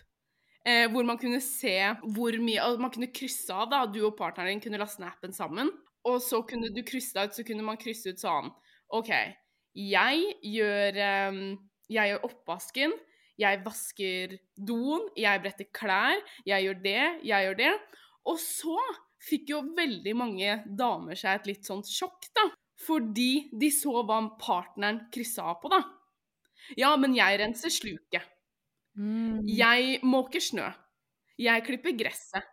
[0.67, 1.75] eh, hvor man kunne se
[2.13, 3.83] hvor mye Man kunne krysse av, da.
[3.87, 5.71] Du og partneren din kunne laste ned appen sammen.
[6.07, 8.51] Og så kunne du krysse deg ut, så kunne man krysse ut sånn
[8.95, 9.11] OK,
[9.77, 11.43] jeg gjør eh,
[11.89, 12.93] Jeg gjør oppvasken.
[13.39, 17.75] Jeg vasker doen, jeg bretter klær, jeg gjør det, jeg gjør det.
[18.27, 18.75] Og så
[19.29, 22.49] fikk jo veldig mange damer seg et litt sånt sjokk, da.
[22.79, 25.81] Fordi de så hva partneren kryssa på, da.
[26.79, 28.27] Ja, men jeg renser sluket.
[28.99, 29.47] Mm.
[29.47, 30.67] Jeg måker snø.
[31.39, 32.43] Jeg klipper gresset.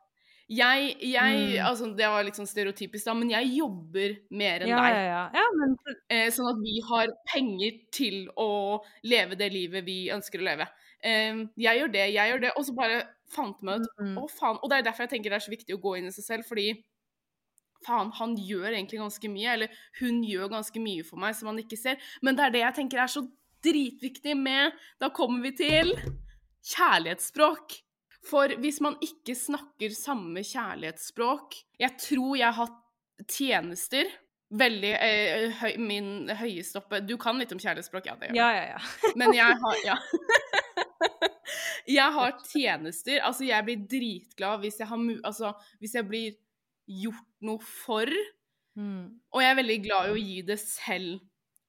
[0.47, 1.67] Jeg, jeg Mm.
[1.67, 4.95] Altså, det var litt sånn stereotypisk, da, men jeg jobber mer enn Ja, deg.
[4.95, 5.23] ja, ja.
[5.35, 5.77] ja men
[6.09, 10.69] Eh, sånn at vi har penger til å leve det livet vi ønsker å leve.
[11.03, 12.53] Eh, jeg gjør det, jeg gjør det.
[12.57, 13.01] Og så bare
[13.35, 14.19] fant meg ut mm.
[14.23, 14.61] Å, faen.
[14.63, 16.29] Og det er derfor jeg tenker det er så viktig å gå inn i seg
[16.29, 16.69] selv, fordi
[17.87, 21.59] faen, han gjør egentlig ganske mye, eller hun gjør ganske mye for meg som han
[21.63, 21.99] ikke ser.
[22.23, 23.25] Men det er det jeg tenker er så
[23.67, 25.93] dritviktig med Da kommer vi til
[26.67, 27.81] kjærlighetsspråk.
[28.27, 34.11] For hvis man ikke snakker samme kjærlighetsspråk Jeg tror jeg har hatt tjenester
[34.57, 38.09] Veldig eh, høy, Min høyeste oppe Du kan litt om kjærlighetsspråk?
[38.11, 38.43] Ja, det gjør jeg.
[38.43, 39.13] Ja, ja, ja.
[39.21, 39.99] Men jeg har Ja.
[41.97, 43.21] jeg har tjenester.
[43.23, 45.05] Altså, jeg blir dritglad hvis jeg har.
[45.27, 46.35] Altså, hvis jeg blir
[46.87, 48.11] gjort noe for.
[48.77, 49.19] Mm.
[49.33, 51.23] Og jeg er veldig glad i å gi det selv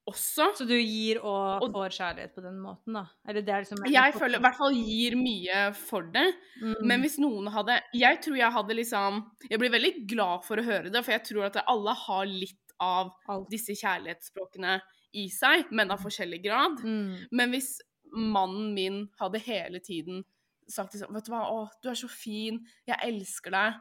[0.08, 0.46] også.
[0.58, 3.04] Så du gir og, Og- får kjærlighet på den måten, da?
[3.28, 6.26] Eller det er liksom Jeg føler i hvert fall gir mye for det.
[6.62, 6.74] mm.
[6.82, 10.64] Men hvis noen hadde Jeg tror jeg hadde liksom Jeg blir veldig glad for å
[10.64, 13.10] høre det, for jeg tror at alle har litt av
[13.50, 14.80] disse kjærlighetsspråkene
[15.18, 16.78] i seg, men av forskjellig grad.
[16.84, 17.26] Mm.
[17.32, 17.80] Men hvis
[18.12, 20.24] mannen min hadde hele tiden
[20.68, 23.74] sagt liksom Vet du hva, å, du er så fin, jeg elsker deg.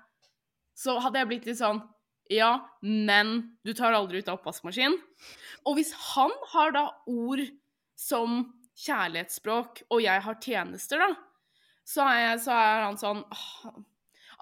[0.77, 1.81] Så hadde jeg blitt litt sånn
[2.33, 4.97] Ja, men du tar aldri ut av oppvaskmaskinen.
[5.65, 7.43] Og hvis han har da ord
[7.97, 11.11] som kjærlighetsspråk, og jeg har tjenester, da,
[11.87, 13.77] så er, jeg, så er han sånn «Åh,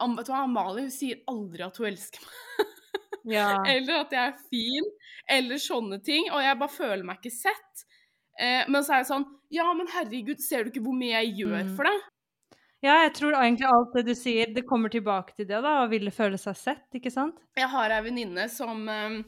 [0.04, 2.72] Am- Vet du hva, Amalie hun sier aldri at hun elsker meg.
[3.26, 3.64] Ja.
[3.66, 4.86] Eller at jeg er fin,
[5.34, 6.28] eller sånne ting.
[6.30, 7.82] Og jeg bare føler meg ikke sett.
[8.38, 9.24] Eh, men så er jeg sånn
[9.56, 11.72] Ja, men herregud, ser du ikke hvor mye jeg gjør Mm.
[11.78, 12.04] for deg?
[12.84, 15.90] Ja, jeg tror egentlig alt det du sier, det kommer tilbake til det, da, å
[15.90, 17.40] ville føle seg sett, ikke sant?
[17.58, 19.22] Jeg har ei venninne som eh,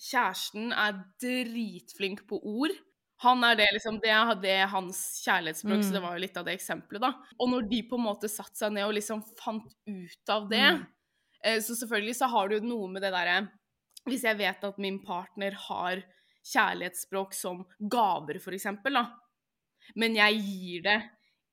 [0.00, 2.72] Kjæresten er dritflink på ord.
[3.20, 5.96] Han er det, liksom, det er det hans kjærlighetsspråk, så Mm.
[5.98, 7.10] det var jo litt av det eksempelet, da.
[7.38, 10.62] Og når de på en måte satte seg ned og liksom fant ut av det
[10.72, 10.86] Mm.
[11.44, 13.50] eh, Så selvfølgelig så har du noe med det derre
[14.08, 16.02] Hvis jeg vet at min partner har
[16.48, 19.10] kjærlighetsspråk som gaver, for eksempel, da.
[19.94, 21.02] Men jeg gir det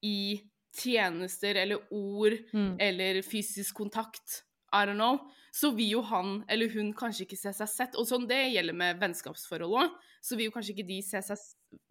[0.03, 0.39] i
[0.77, 2.77] tjenester eller ord Mm.
[2.79, 5.19] eller fysisk kontakt, I don't know,
[5.51, 7.95] så vil jo han eller hun kanskje ikke se seg sett.
[7.95, 9.95] Og sånn det gjelder med vennskapsforhold òg.
[10.21, 11.37] Så vil jo kanskje ikke de se seg,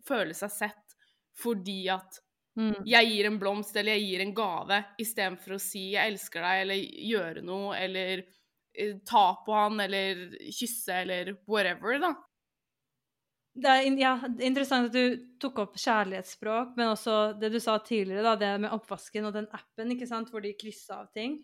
[0.05, 0.96] føle seg sett
[1.37, 2.20] fordi at
[2.57, 2.85] Mm.
[2.87, 6.62] jeg gir en blomst eller jeg gir en gave, istedenfor å si 'jeg elsker deg'
[6.62, 8.25] eller gjøre noe eller
[8.79, 12.14] eh, ta på han eller kysse eller whatever, da.
[13.57, 17.79] Det er ja, er interessant at du tok opp kjærlighetsspråk, men også det du sa
[17.81, 21.38] tidligere, da, det med oppvasken og den appen, ikke sant, hvor de kryssa av ting.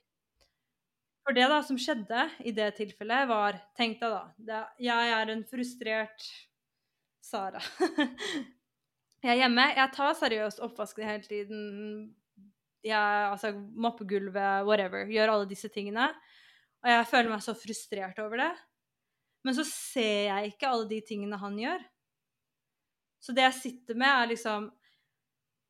[1.22, 4.22] For det da som skjedde i det tilfellet, var Tenk deg da.
[4.36, 6.26] Det, jeg er en frustrert
[7.22, 7.62] Sara.
[9.22, 9.68] jeg er hjemme.
[9.78, 11.62] Jeg tar seriøst oppvasken hele tiden.
[12.82, 15.06] Jeg altså, mopper gulvet, whatever.
[15.06, 16.10] Gjør alle disse tingene.
[16.82, 18.50] Og jeg føler meg så frustrert over det.
[19.46, 21.86] Men så ser jeg ikke alle de tingene han gjør.
[23.22, 24.70] Så det jeg sitter med, er liksom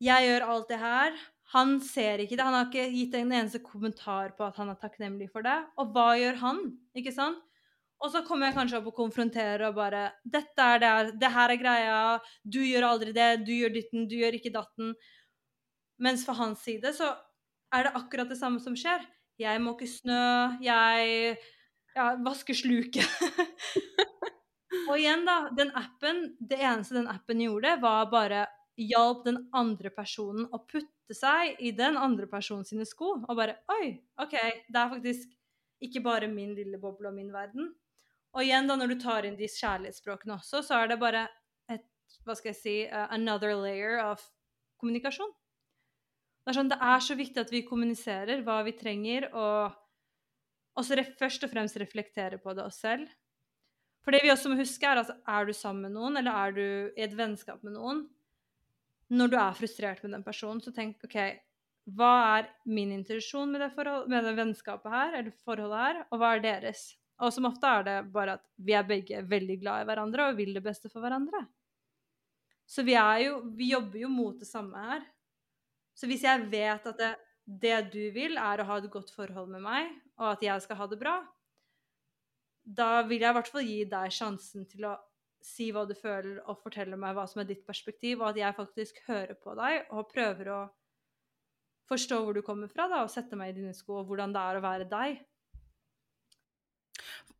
[0.03, 1.15] Jeg gjør alt det her.
[1.53, 2.43] Han ser ikke det.
[2.43, 5.59] Han har ikke gitt en eneste kommentar på at han er takknemlig for det.
[5.79, 6.61] Og hva gjør han?
[6.97, 7.39] Ikke sant?
[8.03, 11.31] Og så kommer jeg kanskje opp og konfronterer og bare 'Dette er det, her- det
[11.31, 12.19] her er greia.
[12.43, 13.45] Du gjør aldri det.
[13.45, 14.07] Du gjør ditten.
[14.09, 14.95] Du gjør ikke datten.'
[15.99, 17.15] Mens for hans side så
[17.71, 19.05] er det akkurat det samme som skjer.
[19.39, 20.57] Jeg måker snø.
[20.61, 21.37] Jeg
[21.95, 23.07] ja, vasker sluket.
[24.89, 25.37] Og igjen, da.
[25.55, 28.45] Den appen, det eneste den appen gjorde, var bare
[28.79, 33.15] hjalp den andre personen å putte seg i den andre personen sine sko.
[33.21, 34.35] Og bare Oi, OK,
[34.67, 35.33] det er faktisk
[35.83, 37.71] ikke bare min lille boble og min verden.
[38.33, 41.27] Og igjen, da, når du tar inn de kjærlighetsspråkene også, så er det bare
[41.69, 41.85] et
[42.25, 44.23] hva skal jeg si, uh, another layer of
[44.81, 45.31] kommunikasjon.
[46.43, 49.75] Det er, sånn, det er så viktig at vi kommuniserer hva vi trenger, og
[50.79, 53.07] også først og fremst reflektere på det oss selv.
[54.03, 56.55] For det vi også må huske, er at er du sammen med noen, eller er
[56.57, 56.65] du
[56.99, 58.03] i et vennskap med noen
[59.13, 61.17] Når du er frustrert med den personen, så tenk OK,
[61.95, 63.71] hva er min intensjon med det,
[64.09, 66.85] med det vennskapet her, eller forholdet her, og hva er deres?
[67.23, 70.39] Og som ofte er det bare at vi er begge veldig glad i hverandre og
[70.39, 71.43] vil det beste for hverandre.
[72.65, 75.03] Så vi, jo, vi jobber jo mot det samme her.
[75.93, 77.11] Så hvis jeg vet at det,
[77.45, 80.79] det, du vil, er å ha et godt forhold med meg, og at jeg skal
[80.79, 81.19] ha det bra,
[82.63, 84.93] da vil jeg i hvert fall gi deg sjansen til å
[85.43, 88.55] si hva du føler, og fortelle meg hva som er ditt perspektiv, og at jeg
[88.55, 90.61] faktisk hører på deg og prøver å
[91.91, 94.43] forstå hvor du kommer fra, da, og sette meg i dine sko, og hvordan det
[94.43, 95.21] er å være deg.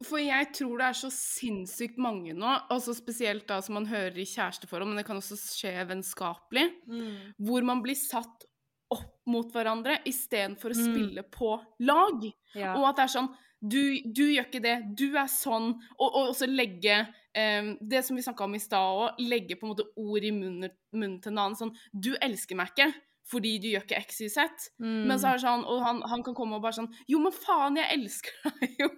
[0.04, 4.18] For jeg tror det er så sinnssykt mange nå, altså spesielt da som man hører
[4.20, 7.14] i kjæresteforhold, men det kan også skje vennskapelig, mm.
[7.48, 8.50] hvor man blir satt
[8.94, 10.84] opp mot hverandre istedenfor å mm.
[10.90, 11.54] spille på
[11.88, 12.28] lag.
[12.58, 12.76] Ja.
[12.76, 13.32] Og at det er sånn
[13.64, 15.72] du, du, gjør ikke det, du er sånn.
[15.96, 17.00] Og, og også legge
[17.32, 20.34] um, det som vi snakka om i stad òg, legge på en måte ord i
[20.36, 22.92] munnen, munnen til en annen sånn Du elsker meg ikke
[23.34, 24.68] fordi du gjør ikke XYZ.
[24.84, 25.06] Mm.
[25.08, 27.34] Men så er det sånn, og han, han, kan komme og bare sånn Jo, men
[27.34, 28.92] faen, jeg elsker deg jo!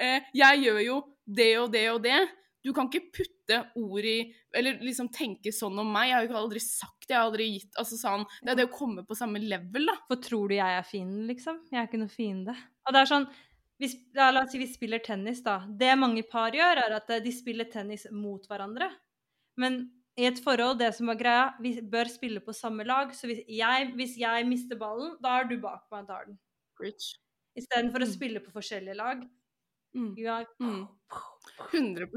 [0.00, 2.20] Uh, jeg gjør jo det og det og det.
[2.64, 4.16] Du kan ikke putte ord i
[4.56, 6.08] Eller liksom tenke sånn om meg.
[6.10, 7.12] Jeg har jo aldri sagt det.
[7.12, 9.98] Jeg har aldri gitt altså sånn, Det er det å komme på samme level, da.
[10.08, 11.62] For tror du jeg er fienden, liksom?
[11.72, 12.56] Jeg er ikke noe fiende.
[12.88, 13.28] Og det er sånn
[13.78, 15.60] vi, La oss si vi spiller tennis, da.
[15.68, 18.90] Det mange par gjør, er at de spiller tennis mot hverandre.
[19.58, 19.84] Men
[20.18, 23.12] i et forhold, det som var greia, vi bør spille på samme lag.
[23.14, 26.38] Så hvis jeg, hvis jeg mister ballen, da er du bak meg og tar den.
[27.58, 28.06] Istedenfor mm.
[28.06, 29.22] å spille på forskjellige lag.
[29.94, 30.12] Mm.
[30.18, 30.40] Ja.
[30.58, 30.86] mm.
[31.70, 32.08] 100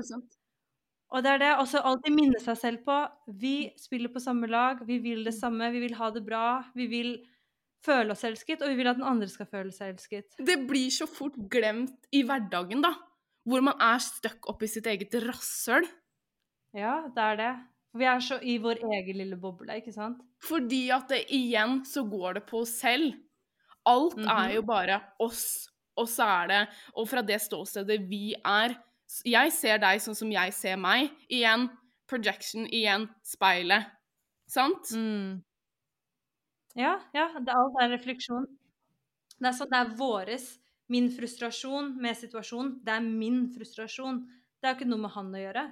[1.14, 1.52] Og det er det.
[1.62, 2.98] Også alltid minne seg selv på
[3.42, 5.40] vi spiller på samme lag, vi vil det mm.
[5.40, 6.48] samme, vi vil ha det bra.
[6.74, 7.14] Vi vil
[7.86, 10.38] føle oss elsket, og vi vil at den andre skal føle seg elsket.
[10.38, 12.94] Det blir så fort glemt i hverdagen, da.
[13.48, 15.88] Hvor man er stuck oppi sitt eget rasshøl.
[16.78, 17.52] Ja, det er det.
[17.98, 20.22] Vi er så i vår egen lille boble, ikke sant?
[20.46, 23.18] Fordi at det, igjen så går det på oss selv.
[23.86, 24.46] Alt mm -hmm.
[24.46, 25.68] er jo bare oss,
[25.98, 28.78] og så er det Og fra det ståstedet vi er
[29.26, 31.10] Jeg ser deg sånn som jeg ser meg.
[31.30, 31.70] Igjen
[32.08, 33.86] projection, igjen speilet.
[34.48, 34.92] Sant?
[34.96, 35.44] Mm.
[36.76, 37.28] Ja, ja.
[37.40, 38.46] Det, alt er refleksjon.
[39.40, 40.50] Det er sånn, det er våres
[40.92, 44.18] Min frustrasjon med situasjonen, det er min frustrasjon.
[44.60, 45.64] Det har ikke noe med han å gjøre.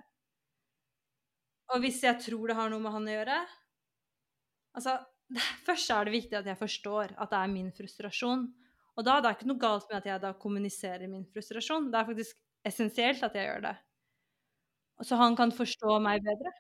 [1.74, 3.40] Og hvis jeg tror det har noe med han å gjøre
[4.80, 4.94] Altså,
[5.68, 8.46] først er det viktig at jeg forstår at det er min frustrasjon.
[8.98, 11.90] Og da det er det ikke noe galt med at jeg da kommuniserer min frustrasjon.
[11.94, 13.76] Det er faktisk essensielt at jeg gjør det.
[15.08, 16.52] Så han kan forstå meg bedre.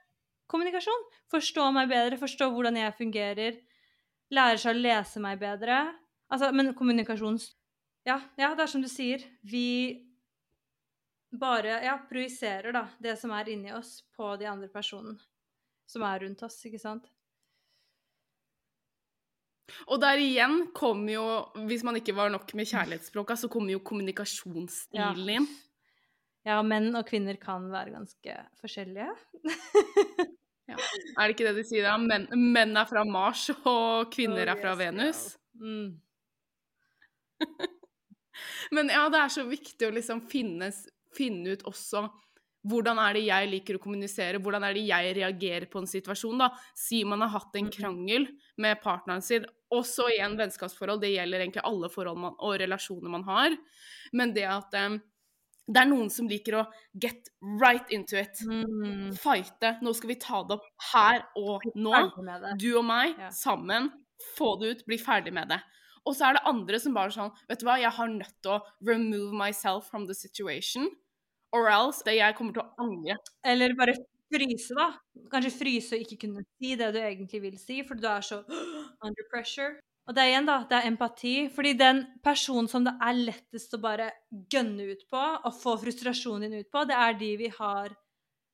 [0.49, 1.03] Kommunikasjon.
[1.33, 3.59] Forstå meg bedre, forstå hvordan jeg fungerer.
[4.35, 5.81] Lærer seg å lese meg bedre.
[6.29, 7.51] Altså, men kommunikasjons...
[8.07, 9.23] Ja, ja, det er som du sier.
[9.45, 9.65] Vi
[11.29, 15.19] bare ja, projiserer da, det som er inni oss, på de andre personene
[15.89, 17.07] som er rundt oss, ikke sant?
[19.89, 21.25] Og der igjen kommer jo,
[21.69, 25.47] hvis man ikke var nok med kjærlighetsspråka, så kommer jo kommunikasjonsstilen inn.
[26.45, 26.55] Ja.
[26.55, 29.13] ja, menn og kvinner kan være ganske forskjellige.
[30.69, 30.77] ja.
[31.17, 31.97] Er det ikke det de sier, da?
[32.01, 35.25] Men, menn er fra Mars, og kvinner er fra Venus?
[35.59, 35.99] Mm.
[38.75, 42.05] Men ja, det er så viktig å liksom finnes finne ut også
[42.67, 46.41] hvordan er det jeg liker å kommunisere, hvordan er det jeg reagerer på en situasjon,
[46.41, 46.49] da.
[46.75, 48.27] Si man har hatt en krangel
[48.59, 53.13] med partneren sin, også i en vennskapsforhold, det gjelder egentlig alle forhold man, og relasjoner
[53.15, 53.55] man har,
[54.11, 54.75] men det at
[55.69, 56.65] det er noen som liker å
[56.97, 57.29] get
[57.61, 58.41] right into it.
[58.45, 59.11] Mm.
[59.17, 59.75] Fighte.
[59.85, 62.05] Nå skal vi ta det opp her og nå.
[62.59, 63.29] Du og meg, ja.
[63.35, 63.91] sammen.
[64.35, 65.59] Få det ut, bli ferdig med det.
[66.07, 68.55] Og så er det andre som bare sånn Vet du hva, jeg har nødt til
[68.55, 70.89] å remove myself from the situation.
[71.55, 73.19] Or else det jeg kommer til å angre.
[73.45, 73.97] Eller bare
[74.29, 74.91] fryse, da.
[75.33, 78.41] Kanskje fryse og ikke kunne si det du egentlig vil si, for du er så
[78.45, 79.77] under pressure.
[80.09, 81.33] Og det er igjen, da, det er empati.
[81.53, 84.09] Fordi den personen som det er lettest å bare
[84.49, 87.93] gønne ut på, og få frustrasjonen din ut på, det er de vi har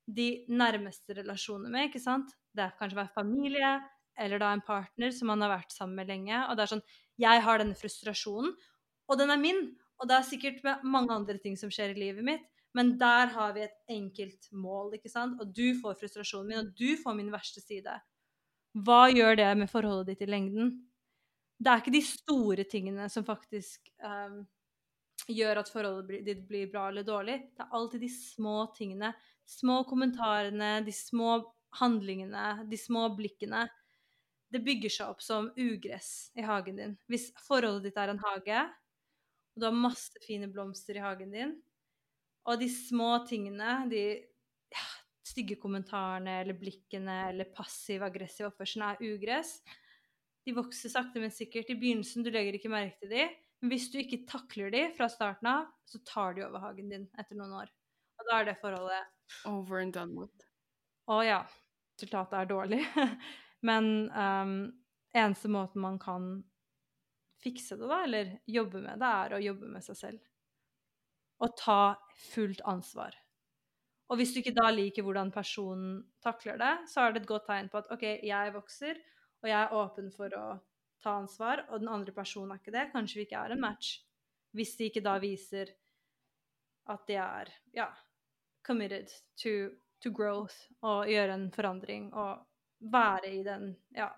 [0.05, 2.33] de nærmeste relasjonene med, ikke sant?
[2.51, 3.71] Det er kanskje være familie,
[4.19, 6.41] eller da en partner som man har vært sammen med lenge.
[6.49, 6.83] Og det er sånn
[7.23, 8.51] jeg har denne frustrasjonen,
[9.07, 9.61] og den er min.
[10.03, 12.43] Og det er sikkert med mange andre ting som skjer i livet mitt,
[12.75, 15.39] men der har vi et enkelt mål, ikke sant?
[15.39, 17.95] Og du får frustrasjonen min, og du får min verste side.
[18.83, 20.73] Hva gjør det med forholdet ditt i lengden?
[21.57, 24.41] Det er ikke de store tingene som faktisk um,
[25.31, 27.39] gjør at forholdet ditt blir bra eller dårlig.
[27.55, 29.13] Det er alltid de små tingene.
[29.47, 31.39] Små kommentarene, de små
[31.79, 33.65] handlingene, de små blikkene,
[34.53, 36.97] det bygger seg opp som ugress i hagen din.
[37.11, 38.61] Hvis forholdet ditt er en hage,
[39.55, 41.55] og du har masse fine blomster i hagen din,
[42.45, 44.03] og de små tingene, de
[44.71, 44.85] ja,
[45.25, 49.57] stygge kommentarene eller blikkene eller passiv-aggressiv oppførsel er ugress,
[50.45, 51.69] de vokser sakte, men sikkert.
[51.69, 53.25] I begynnelsen du legger ikke merke til de,
[53.61, 57.07] men hvis du ikke takler de fra starten av, så tar de over hagen din
[57.17, 57.71] etter noen år.
[58.19, 59.11] Og da er det forholdet
[59.49, 60.45] Over and done with.
[61.09, 61.39] Å ja,
[61.97, 62.81] resultatet er dårlig.
[63.69, 64.55] men um,
[65.17, 66.29] eneste måten man kan
[67.41, 70.21] fikse det, da, eller jobbe med det, er å jobbe med seg selv.
[71.41, 71.95] Og ta
[72.31, 73.17] fullt ansvar.
[74.13, 77.47] Og hvis du ikke da liker hvordan personen takler det, så er det et godt
[77.49, 79.01] tegn på at OK, jeg vokser,
[79.45, 80.45] og jeg er åpen for å
[81.05, 82.87] ta ansvar, og den andre personen er ikke det.
[82.95, 83.99] Kanskje vi ikke er en match.
[84.57, 85.69] Hvis de ikke da viser
[86.89, 87.87] at de er ja,
[88.65, 89.69] committed to,
[90.01, 92.41] to growth og gjøre en forandring og
[92.89, 94.09] være i den ja,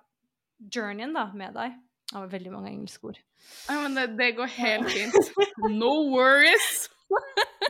[0.63, 1.75] journeyen da, med deg.
[2.07, 3.19] Det var veldig mange engelske ord.
[3.67, 5.34] Ja, men det, det går helt fint.
[5.75, 6.88] No worries!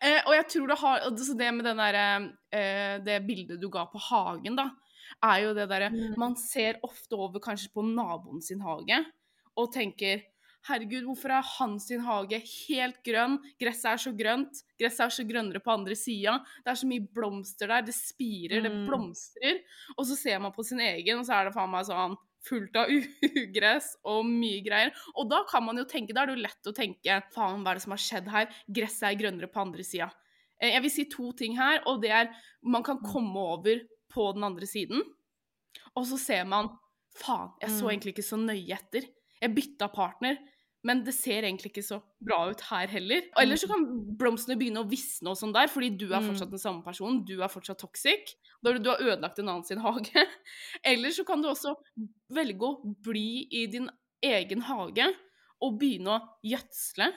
[0.00, 1.98] eh, og jeg tror det har altså Det med den der,
[2.56, 4.70] eh, det bildet du ga på hagen, da,
[5.22, 6.16] er jo det derre Mm.
[6.18, 9.04] Man ser ofte over kanskje på naboen sin hage
[9.56, 10.22] og tenker
[10.62, 13.32] Herregud, hvorfor er hans sin hage helt grønn?
[13.58, 14.60] Gresset er så grønt.
[14.78, 16.36] Gresset er så grønnere på andre sida.
[16.62, 17.82] Det er så mye blomster der.
[17.82, 18.86] Det spirer, det Mm.
[18.86, 19.58] blomstrer.
[19.98, 22.14] Og så ser man på sin egen, og så er det faen meg sånn
[22.46, 22.86] fullt av
[23.42, 24.92] ugress og mye greier.
[25.16, 27.70] Og da kan man jo tenke, da er det jo lett å tenke faen, hva
[27.72, 28.46] er det som har skjedd her?
[28.70, 30.12] Gresset er grønnere på andre sida.
[30.60, 32.30] Eh, Jeg vil si to ting her, og det er
[32.62, 33.80] man kan komme over
[34.12, 35.02] på den andre siden,
[35.96, 36.68] og så ser man
[37.18, 37.90] faen, jeg så Mm.
[37.90, 39.08] egentlig ikke så nøye etter.
[39.42, 40.38] Jeg bytta partner.
[40.84, 43.22] Men det ser egentlig ikke så bra ut her heller.
[43.36, 43.84] Og ellers så kan
[44.18, 46.26] blomstene begynne å visne og sånn der, fordi du er Mm.
[46.32, 47.24] fortsatt den samme personen.
[47.24, 48.34] Du er fortsatt toxic.
[48.64, 50.10] Du har ødelagt en annen sin hage.
[50.84, 51.76] Eller så kan du også
[52.32, 53.88] velge å bli i din
[54.24, 55.06] egen hage
[55.60, 57.12] og begynne å gjødsle.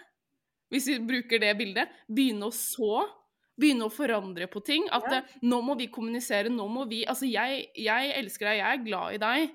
[0.72, 1.90] Hvis vi bruker det bildet.
[2.08, 3.10] Begynne å så.
[3.60, 4.88] Begynne å forandre på ting.
[4.92, 5.18] At Ja.
[5.22, 8.84] eh, nå må vi kommunisere, nå må vi Altså, jeg, jeg elsker deg, jeg er
[8.84, 9.54] glad i deg.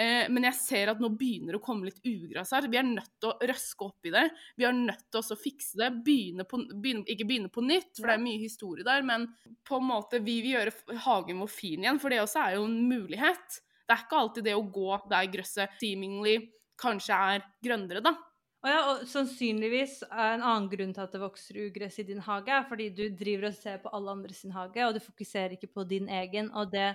[0.00, 2.68] Eh, men jeg ser at nå begynner det å komme litt ugress her.
[2.72, 4.30] Vi er nødt til å røske opp i det.
[4.56, 5.90] Vi er nødt til å fikse det.
[6.06, 9.26] Begynne på, begynne, ikke begynne på nytt, for det er mye historie der, men
[9.68, 12.64] på en måte vi vil gjøre hagen vår fin igjen, for det også er jo
[12.64, 13.60] en mulighet.
[13.84, 16.38] Det er ikke alltid det å gå der grøsset seemingly
[16.80, 18.14] kanskje er grønnere, da.
[18.60, 22.20] Og ja, og sannsynligvis er en annen grunn til at det vokser ugress i din
[22.26, 25.56] hage, er fordi du driver og ser på alle andre sin hage, og du fokuserer
[25.56, 26.90] ikke på din egen og det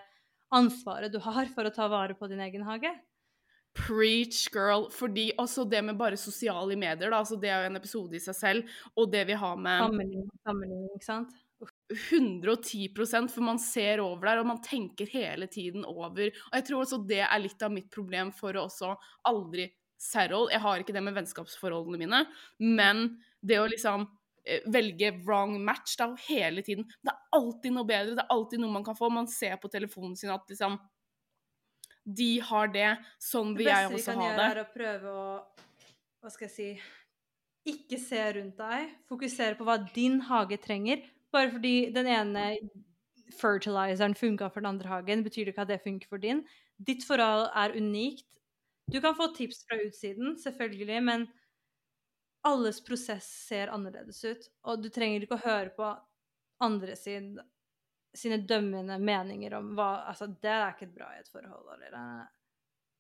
[0.54, 2.92] ansvaret du har for å ta vare på din egen hage.
[3.76, 4.86] Preach, girl.
[4.94, 8.22] Fordi også det med bare sosiale medier, da, altså det er jo en episode i
[8.24, 11.34] seg selv, og det vi har med Sammenligning, sammenligning, ikke sant?
[11.90, 16.30] 110% for man ser over der, og man tenker hele tiden over.
[16.30, 18.94] Og jeg tror også det er litt av mitt problem for å også
[19.28, 19.68] aldri
[20.02, 20.50] settle.
[20.52, 22.22] Jeg har ikke det med vennskapsforholdene mine,
[22.60, 23.06] men
[23.46, 24.08] det å liksom
[24.46, 28.64] eh, velge wrong match da, hele tiden Det er alltid noe bedre, det er alltid
[28.64, 29.10] noe man kan få.
[29.14, 30.78] Man ser på telefonen sin at liksom
[32.06, 32.92] De har det,
[33.22, 35.28] sånn vil jeg også ha det Det beste vi kan gjøre, er å prøve å
[36.22, 36.70] Hva skal jeg si
[37.76, 38.90] Ikke se rundt deg.
[39.10, 41.02] Fokusere på hva din hage trenger.
[41.34, 42.44] Bare fordi den ene
[43.34, 46.44] fertilizeren funka for den andre hagen, betyr det ikke at det funker for din.
[46.78, 48.28] Ditt forhold er unikt.
[48.92, 51.28] Du kan få tips fra utsiden, selvfølgelig, men
[52.46, 54.50] alles prosess ser annerledes ut.
[54.70, 55.88] Og du trenger ikke å høre på
[56.66, 57.34] andre sin,
[58.16, 62.30] sine dømmende meninger om hva Altså, det er ikke bra i et forhold, eller eh,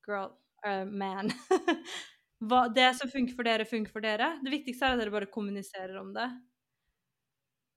[0.06, 0.34] Girl.
[0.66, 1.30] Uh, man.
[2.50, 4.34] hva, det som funker for dere, funker for dere.
[4.42, 6.28] Det viktigste er at dere bare kommuniserer om det.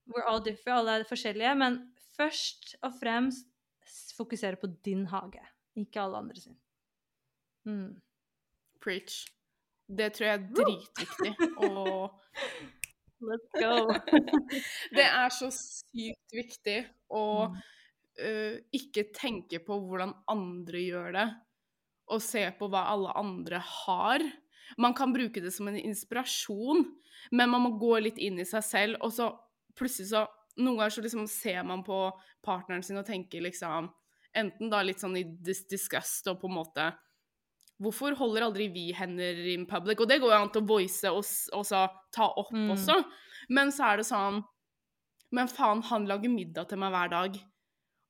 [0.09, 1.83] We're all different, alle er forskjellige, men
[2.17, 3.45] først og fremst
[4.17, 5.45] fokusere på din hage,
[5.77, 6.57] ikke alle andre sin.
[7.67, 7.99] Mm.
[8.83, 9.25] Preach.
[9.89, 11.35] Det tror jeg er dritviktig.
[11.69, 12.11] Og
[13.19, 13.91] Let's go.
[14.97, 16.77] det er så sykt viktig
[17.11, 21.27] å øh, ikke tenke på hvordan andre gjør det,
[22.15, 24.23] og se på hva alle andre har.
[24.79, 26.85] Man kan bruke det som en inspirasjon,
[27.35, 29.33] men man må gå litt inn i seg selv, og så
[29.79, 30.27] plutselig så
[30.59, 31.97] Noen ganger så liksom ser man på
[32.43, 33.93] partneren sin og tenker liksom
[34.35, 36.87] Enten da litt sånn i dis disgust og på en måte
[37.79, 40.01] Hvorfor holder aldri vi hender in public?
[40.03, 41.23] Og det går jo an til å voice og,
[41.55, 42.71] og så ta opp Mm.
[42.75, 42.97] også.
[43.49, 44.43] Men så er det sånn
[45.31, 47.35] Men faen, han lager middag til meg hver dag.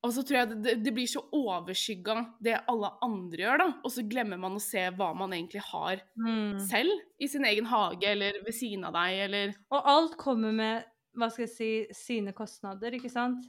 [0.06, 3.66] Og så tror jeg det, det, blir så overskygga det alle andre gjør, da.
[3.82, 6.60] Og så glemmer man å se hva man egentlig har Mm.
[6.62, 10.84] selv i sin egen hage eller ved siden av deg, eller Og alt kommer med
[11.18, 13.42] hva skal jeg si, sine kostnader, ikke sant?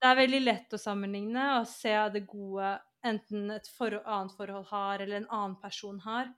[0.00, 4.66] Det er veldig lett å sammenligne og se det gode enten et for annet forhold
[4.72, 6.32] har, eller en annen person har.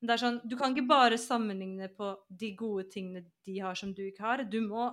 [0.00, 3.74] Men det er sånn, Du kan ikke bare sammenligne på de gode tingene de har
[3.76, 4.44] som du ikke har.
[4.44, 4.90] Du må,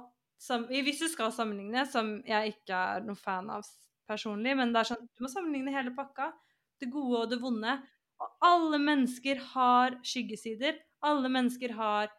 [0.69, 3.63] Hvis du skal sammenligne, som jeg ikke er noen fan av
[4.07, 6.31] personlig, men det er sånn, du må sammenligne hele pakka.
[6.79, 7.73] Det gode og det vonde.
[8.21, 10.77] Og alle mennesker har skyggesider.
[11.01, 12.11] Alle mennesker har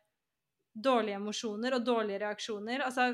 [0.74, 2.82] dårlige emosjoner og dårlige reaksjoner.
[2.86, 3.12] Altså,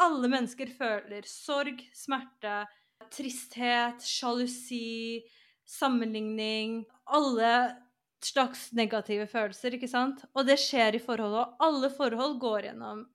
[0.00, 2.64] alle mennesker føler sorg, smerte,
[3.08, 5.22] tristhet, sjalusi,
[5.66, 7.76] sammenligning Alle
[8.24, 10.24] slags negative følelser, ikke sant?
[10.34, 13.06] Og det skjer i forholdet, og alle forhold går gjennom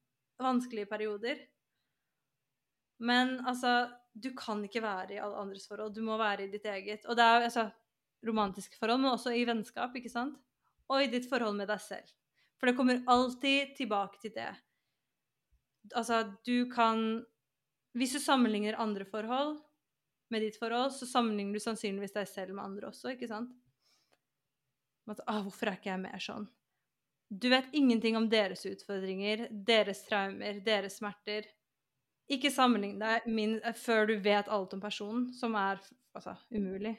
[0.42, 1.44] vanskelige perioder.
[3.00, 6.64] Men altså Du kan ikke være i alle andres forhold, du må være i ditt
[6.64, 7.04] eget.
[7.06, 7.66] Og det er altså
[8.24, 10.38] romantiske forhold, men også i vennskap, ikke sant?
[10.88, 12.14] Og i ditt forhold med deg selv.
[12.56, 14.54] For det kommer alltid tilbake til det.
[15.92, 17.26] Altså, du kan
[17.92, 19.60] Hvis du sammenligner andre forhold
[20.34, 23.54] med ditt forhold, så sammenligner du sannsynligvis deg selv med andre også, ikke sant?
[25.08, 26.48] At, ah, 'Hvorfor er ikke jeg mer sånn?'
[27.30, 31.48] Du vet ingenting om deres utfordringer, deres traumer, deres smerter.
[32.30, 35.82] Ikke sammenlign deg min, før du vet alt om personen, som er
[36.14, 36.96] altså, umulig.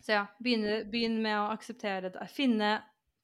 [0.00, 2.30] Så ja, begynn, begynn med å akseptere deg.
[2.30, 2.70] Finne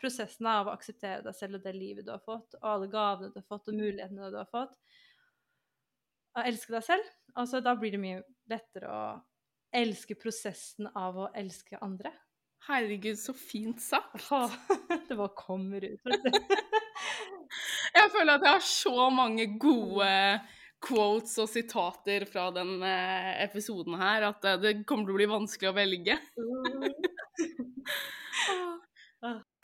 [0.01, 3.31] prosessen av å akseptere deg selv og det livet du har fått, og alle gavene
[3.33, 4.75] du har fått, og mulighetene du har fått.
[6.35, 7.15] Å elske deg selv.
[7.39, 9.05] Altså, da blir det mye lettere å
[9.75, 12.13] elske prosessen av å elske andre.
[12.69, 14.27] Herregud, så fint sagt.
[14.33, 14.53] Åh,
[15.09, 16.01] det bare kommer ut.
[17.99, 20.11] jeg føler at jeg har så mange gode
[20.85, 25.29] quotes og sitater fra den eh, episoden her at eh, det kommer til å bli
[25.31, 26.19] vanskelig å velge.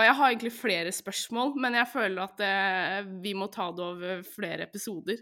[0.01, 4.23] Jeg har egentlig flere spørsmål, men jeg føler at eh, vi må ta det over
[4.25, 5.21] flere episoder.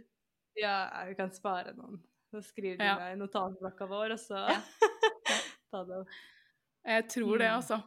[0.59, 2.01] Ja, vi kan spare noen.
[2.33, 2.97] Så skriver du Ja.
[2.99, 4.43] deg i notatblokka vår, og så
[5.73, 6.09] ta det opp.
[6.89, 7.57] Jeg tror det, Mm.
[7.59, 7.79] altså.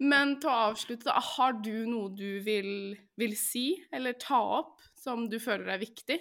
[0.00, 4.80] Men til å avslutte, da, har du noe du vil, vil si eller ta opp
[4.94, 6.18] som du føler er viktig?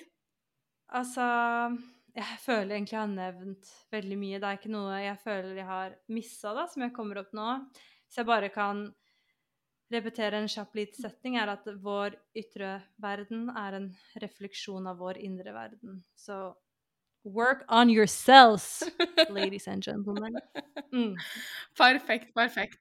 [0.95, 1.25] Altså
[2.15, 4.39] Jeg føler egentlig jeg har nevnt veldig mye.
[4.41, 7.49] Det er ikke noe jeg føler jeg har missa, da, som jeg kommer opp nå.
[8.09, 8.87] Så jeg bare kan
[9.91, 13.87] repetere en kjapp liten setning, er at vår ytre verden er en
[14.21, 16.03] refleksjon av vår indre verden.
[16.15, 16.53] Så
[17.25, 18.83] work on yourselves,
[19.29, 20.37] ladies and gentlemen.
[20.93, 21.15] Mm.
[21.77, 22.79] Perfekt, perfekt.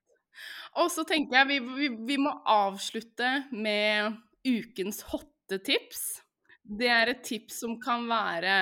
[0.78, 4.14] Og så tenker jeg vi, vi, vi må avslutte med
[4.46, 6.20] ukens hottetips.
[6.62, 8.52] Det er et tips som kan være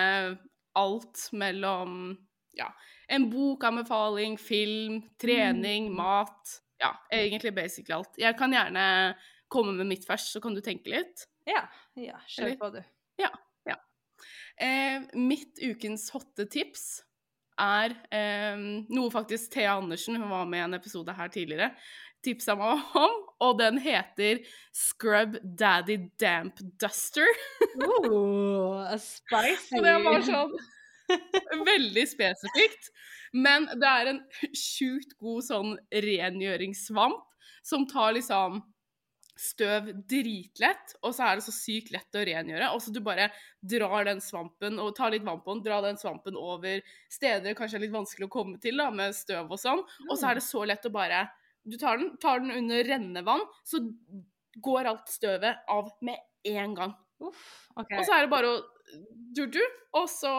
[0.78, 2.14] alt mellom
[2.56, 2.70] ja,
[3.12, 5.96] en bokanbefaling, film, trening, Mm.
[5.98, 6.60] mat.
[6.82, 8.18] Ja, egentlig basically alt.
[8.20, 9.14] Jeg kan gjerne
[9.52, 11.28] komme med mitt først, så kan du tenke litt.
[11.46, 11.64] Ja,
[11.96, 12.82] ja, kjør på, du.
[14.56, 17.02] Eh, mitt ukens hotte tips
[17.60, 18.56] er eh,
[18.88, 21.70] noe faktisk Thea Andersen, hun var med i en episode her tidligere,
[22.24, 24.40] tipsa meg om, og den heter
[24.72, 27.28] Scrub Daddy Damp Duster.
[27.84, 29.76] oh, spicy.
[29.76, 30.56] Og det var sånn
[31.70, 32.90] veldig spesifikt.
[33.36, 34.22] Men det er en
[34.56, 37.24] sjukt god sånn rengjøringssvamp
[37.66, 38.62] som tar liksom
[39.36, 42.70] støv dritlett, og så er det så sykt lett å rengjøre.
[42.72, 43.28] Og så du bare
[43.60, 46.80] drar den svampen og tar litt vann på den, drar den svampen over
[47.12, 49.82] steder det kanskje er litt vanskelig å komme til da, med støv og sånn.
[50.08, 51.26] Og så er det så lett å bare
[51.66, 53.82] Du tar den, tar den under rennende vann, så
[54.62, 56.92] går alt støvet av med en gang.
[57.26, 57.40] Uff,
[57.74, 57.98] okay.
[57.98, 58.60] Og så er det bare å
[59.36, 59.62] du-du,
[59.96, 60.34] og så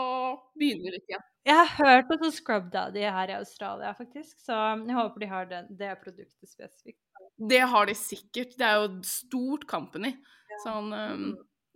[0.57, 1.25] begynner det litt igjen.
[1.47, 5.29] Jeg har hørt på sånn Scrub Daddy her i Australia, faktisk, så jeg håper de
[5.31, 7.01] har den, det produktet spesifikt.
[7.37, 8.55] Det har de sikkert.
[8.57, 10.15] Det er jo et stort company.
[10.63, 11.27] Sånn um,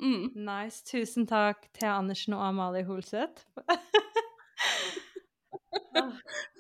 [0.01, 0.25] mm.
[0.47, 0.81] Nice.
[0.89, 3.45] Tusen takk til Andersen og Amalie Holseth.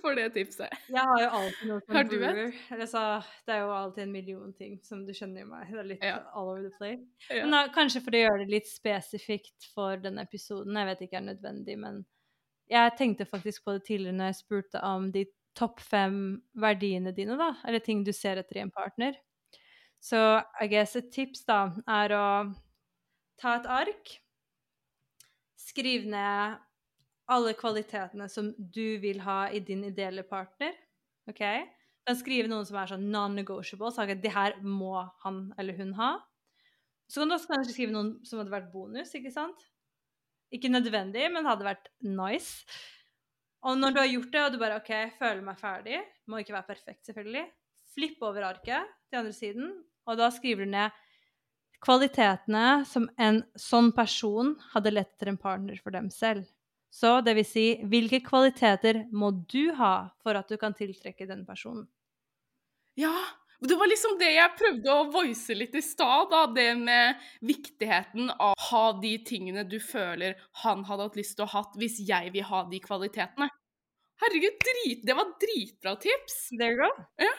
[0.01, 0.71] For det tipset.
[0.89, 2.53] Jeg har jo alltid noe for brewer.
[2.77, 3.01] Altså,
[3.47, 5.67] det er jo alltid en million ting, som du skjønner i meg.
[5.71, 6.15] Det er litt Ja.
[6.33, 7.03] all over the place.
[7.29, 7.43] Ja.
[7.45, 11.19] Men da, kanskje for å gjøre det litt spesifikt for denne episoden, jeg vet ikke
[11.21, 12.01] er nødvendig, men
[12.71, 15.25] jeg tenkte faktisk på det tidligere når jeg spurte om de
[15.59, 16.17] topp fem
[16.55, 19.17] verdiene dine, da, eller ting du ser etter i en partner.
[20.01, 20.17] Så
[20.63, 22.25] I guess et tips da er å
[23.41, 24.15] ta et ark,
[25.59, 26.57] skriv ned
[27.31, 30.75] alle kvalitetene som du vil ha i din ideelle partner.
[31.29, 31.41] OK?
[32.07, 36.15] Kan skrive noen som er sånn non-negotiable, så det her må han eller hun ha.
[37.11, 39.67] Så kan du også kanskje skrive noen som hadde vært bonus, ikke sant?
[40.51, 42.65] Ikke nødvendig, men hadde vært nice.
[43.67, 46.55] Og når du har gjort det, og du bare OK, føler meg ferdig, må ikke
[46.55, 47.45] være perfekt, selvfølgelig,
[47.93, 49.71] flipp over arket til andre siden,
[50.07, 50.97] og da skriver du ned
[51.81, 56.47] kvalitetene som en sånn person hadde lett etter en partner for dem selv.
[56.91, 61.45] Så det vil si, hvilke kvaliteter må du ha for at du kan tiltrekke den
[61.47, 61.87] personen?
[62.99, 63.15] Ja.
[63.61, 66.47] Det var liksom det jeg prøvde å voice litt i stad, da.
[66.49, 70.33] Det med viktigheten av å ha de tingene du føler
[70.63, 73.47] han hadde hatt lyst til å ha hvis jeg vil ha de kvalitetene.
[74.21, 76.41] Herregud, drit, det var dritbra tips!
[76.57, 76.89] There you go.
[77.21, 77.31] Ja.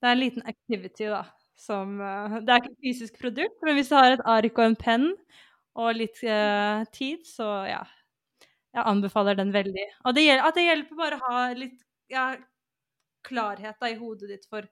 [0.00, 1.24] Det er en liten activity, da.
[1.58, 4.70] Som uh, Det er ikke et fysisk produkt, men hvis du har et ark og
[4.70, 5.06] en penn
[5.76, 7.82] og litt uh, tid, så ja.
[8.76, 9.84] Jeg anbefaler den veldig.
[10.04, 11.78] Og det, at det hjelper bare å ha litt
[12.12, 12.26] ja,
[13.26, 14.68] klarhet da, i hodet ditt for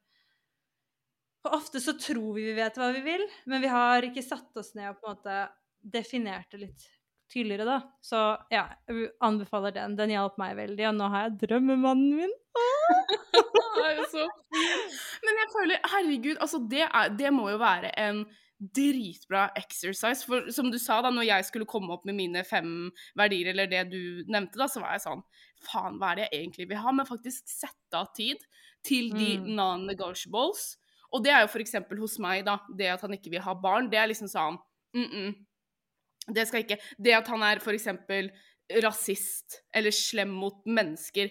[1.45, 4.61] For ofte så tror vi vi vet hva vi vil, men vi har ikke satt
[4.61, 5.41] oss ned og på en måte
[5.85, 6.87] definert det litt
[7.33, 7.81] tydeligere, da.
[8.01, 8.21] Så
[8.53, 9.97] ja, jeg anbefaler den.
[9.99, 12.35] Den hjalp meg veldig, og nå har jeg drømmemannen min.
[13.35, 14.25] det er jo så.
[15.25, 18.25] Men jeg føler, herregud, altså det, er, det må jo være en
[18.75, 20.25] dritbra exercise.
[20.27, 23.71] For som du sa, da når jeg skulle komme opp med mine fem verdier, eller
[23.71, 25.25] det du nevnte, da, så var jeg sånn
[25.65, 26.93] Faen, hva er det jeg egentlig vil ha?
[26.93, 28.43] Men faktisk sette av tid
[28.85, 29.47] til de mm.
[29.57, 30.75] non-negotiables.
[31.15, 31.79] Og det er jo f.eks.
[32.01, 32.59] hos meg, da.
[32.77, 34.59] Det at han ikke vil ha barn, det er liksom sånn
[34.97, 35.35] mm -mm.
[36.35, 37.89] Det skal ikke Det at han er f.eks.
[38.83, 41.31] rasist eller slem mot mennesker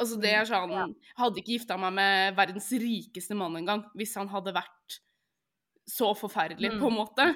[0.00, 4.28] Altså, det er sånn hadde ikke gifta meg med verdens rikeste mann engang hvis han
[4.28, 5.00] hadde vært
[5.88, 6.78] så forferdelig, mm.
[6.82, 7.26] på en måte.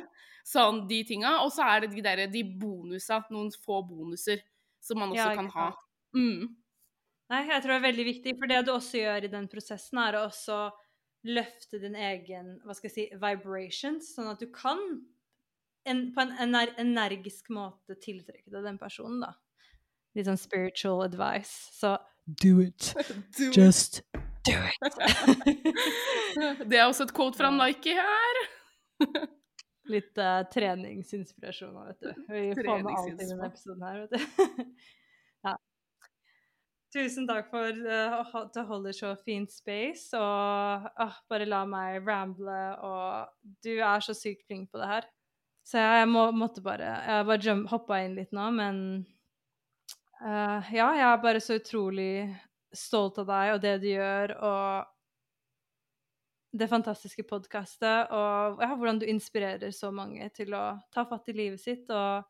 [0.46, 1.40] Sånn de tinga.
[1.44, 4.44] Og så er det de der, de bonusa, noen få bonuser,
[4.82, 5.68] som man også ja, kan ha.
[6.16, 6.54] Mm.
[7.32, 9.98] Nei, jeg tror det er veldig viktig, for det du også gjør i den prosessen,
[9.98, 10.60] er å også
[11.26, 14.78] løfte din egen hva skal jeg si, vibrations, sånn at du kan
[15.86, 19.34] en, på en ener energisk måte tiltrekke deg den personen, da.
[20.16, 21.70] Litt sånn spiritual advice.
[21.76, 22.92] Så do it.
[23.38, 24.00] do Just
[24.46, 24.80] do it.
[26.70, 28.40] det er også et quote fra Nike her.
[29.92, 32.12] Litt uh, treningsinspirasjon, vet du.
[32.32, 34.64] Vi får med alt i denne episoden her, vet du.
[35.46, 35.54] ja.
[36.96, 42.00] Tusen takk for uh, at du holder så fint space, og uh, bare la meg
[42.06, 45.06] ramble, og du er så sykt flink på det her.
[45.66, 48.76] Så jeg må, måtte bare Jeg bare hoppa inn litt nå, men
[50.22, 52.26] uh, ja, jeg er bare så utrolig
[52.74, 54.92] stolt av deg og det du gjør, og
[56.56, 61.36] det fantastiske podkastet, og ja, hvordan du inspirerer så mange til å ta fatt i
[61.36, 62.24] livet sitt og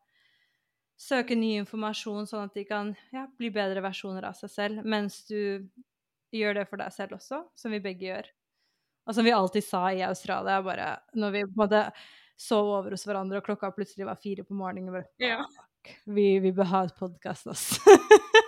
[0.97, 5.21] søke ny informasjon, sånn at de kan ja, bli bedre versjoner av seg selv, mens
[5.29, 5.63] du
[6.33, 8.31] gjør det for deg selv også, som vi begge gjør.
[9.07, 11.85] Og som vi alltid sa i Australia, bare når vi både
[12.37, 14.91] sov over hos hverandre, og klokka plutselig var fire på morgenen.
[14.93, 15.45] Bare, ja.
[16.05, 17.97] vi, vi bør ha et podkast, altså.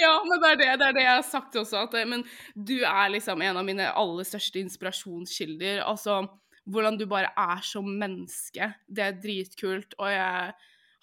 [0.00, 1.84] ja, men det er det, det er det, jeg har sagt også.
[1.86, 2.24] At, men
[2.54, 5.82] du er liksom en av mine aller største inspirasjonskilder.
[5.86, 6.22] Altså
[6.68, 8.72] hvordan du bare er som menneske.
[8.86, 9.96] Det er dritkult.
[9.98, 10.52] Og jeg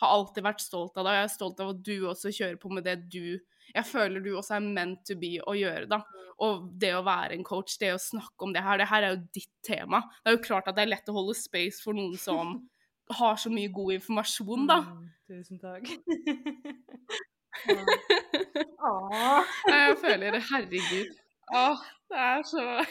[0.04, 1.12] har alltid vært stolt av deg.
[1.12, 3.36] Og jeg er stolt av at du også kjører på med det du
[3.74, 5.98] jeg føler du også er meant to be å gjøre, da.
[6.46, 9.16] Og det å være en coach, det å snakke om det her, det her er
[9.16, 10.04] jo ditt tema.
[10.22, 12.58] Det er jo klart at det er lett å holde space for noen som
[13.20, 14.82] har så mye god informasjon, da.
[14.86, 15.90] Mm, tusen takk.
[19.72, 21.16] jeg føler det, herregud.
[21.56, 21.78] Åh,
[22.10, 22.66] det er så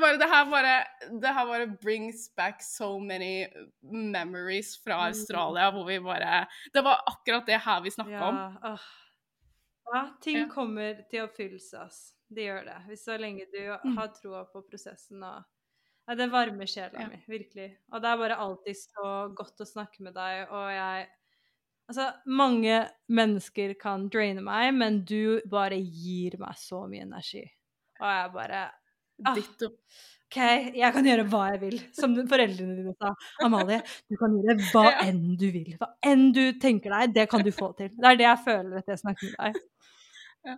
[0.00, 0.74] bare, det, her bare,
[1.20, 3.46] det her bare brings back so many
[3.82, 5.08] memories fra mm.
[5.08, 8.76] Australia, hvor vi bare Det var akkurat det her vi snakka ja, om.
[9.92, 11.28] Ja, ting kommer til å
[11.82, 12.14] ass.
[12.28, 12.78] Det gjør det.
[12.88, 13.96] Hvis så lenge du mm.
[13.98, 15.42] har troa på prosessen og
[16.06, 17.08] ja, Det varmer sjela ja.
[17.08, 17.68] mi, virkelig.
[17.92, 21.04] Og det er bare alltid så godt å snakke med deg, og jeg
[21.92, 22.76] Altså, mange
[23.12, 27.42] mennesker kan draine meg, men du bare gir meg så mye energi.
[28.00, 28.60] Og jeg bare
[29.28, 30.38] ah, OK,
[30.72, 31.74] jeg kan gjøre hva jeg vil.
[31.92, 33.10] Som foreldrene dine sa.
[33.44, 35.74] Amalie, du kan gjøre hva enn du vil.
[35.82, 37.90] Hva enn du tenker deg, det kan du få til.
[37.92, 39.60] Det er det jeg føler etter jeg snakker med deg.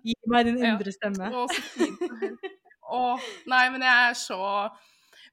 [0.07, 1.33] Gi meg din indre stemme.
[1.35, 2.47] Å, så fint.
[2.95, 3.03] Å,
[3.51, 4.39] nei, men jeg er så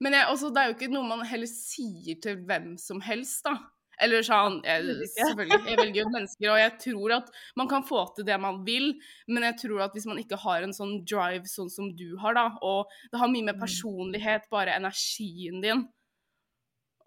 [0.02, 3.46] Men jeg, også, det er jo ikke noe man heller sier til hvem som helst,
[3.46, 3.60] da.
[4.02, 8.04] Eller sånn jeg, Selvfølgelig, jeg velger jo mennesker, og jeg tror at man kan få
[8.16, 8.92] til det man vil,
[9.30, 12.38] men jeg tror at hvis man ikke har en sånn drive sånn som du har,
[12.38, 13.62] da, og det har mye med mm.
[13.62, 15.86] personlighet, bare energien din,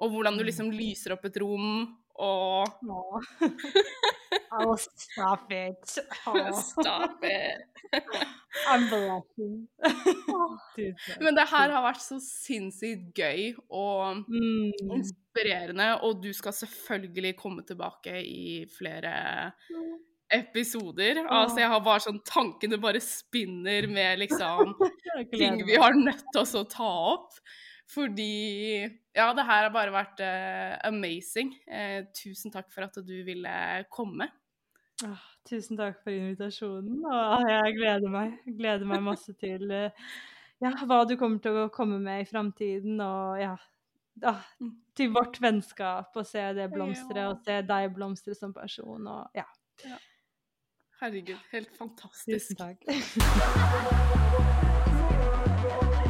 [0.03, 0.49] og hvordan du mm.
[0.51, 1.84] liksom lyser opp et rom,
[2.14, 2.66] og
[4.54, 5.98] Oh, stop it.
[6.26, 6.52] Oh.
[6.52, 7.64] Stop it.
[8.68, 9.66] I'm blushing.
[11.24, 14.94] Men det her har vært så sinnssykt gøy og mm.
[14.94, 19.50] inspirerende, og du skal selvfølgelig komme tilbake i flere
[20.34, 21.24] episoder.
[21.26, 24.74] Altså, jeg har bare sånn Tankene bare spinner med liksom
[25.34, 27.38] ting vi har nødt til å ta opp.
[27.90, 31.52] Fordi Ja, det her har bare vært uh, amazing.
[31.70, 33.56] Uh, tusen takk for at du ville
[33.94, 34.26] komme.
[35.06, 37.02] Åh, tusen takk for invitasjonen.
[37.06, 38.38] Og jeg gleder meg.
[38.58, 40.08] Gleder meg masse til uh,
[40.62, 43.54] ja, hva du kommer til å komme med i framtiden, og ja
[44.30, 44.42] ah,
[44.94, 47.30] Til vårt vennskap, og se det blomstre, Ja.
[47.30, 49.44] og se deg blomstre som person, og ja.
[51.00, 52.54] Herregud, helt fantastisk.
[52.54, 52.80] Tusen takk.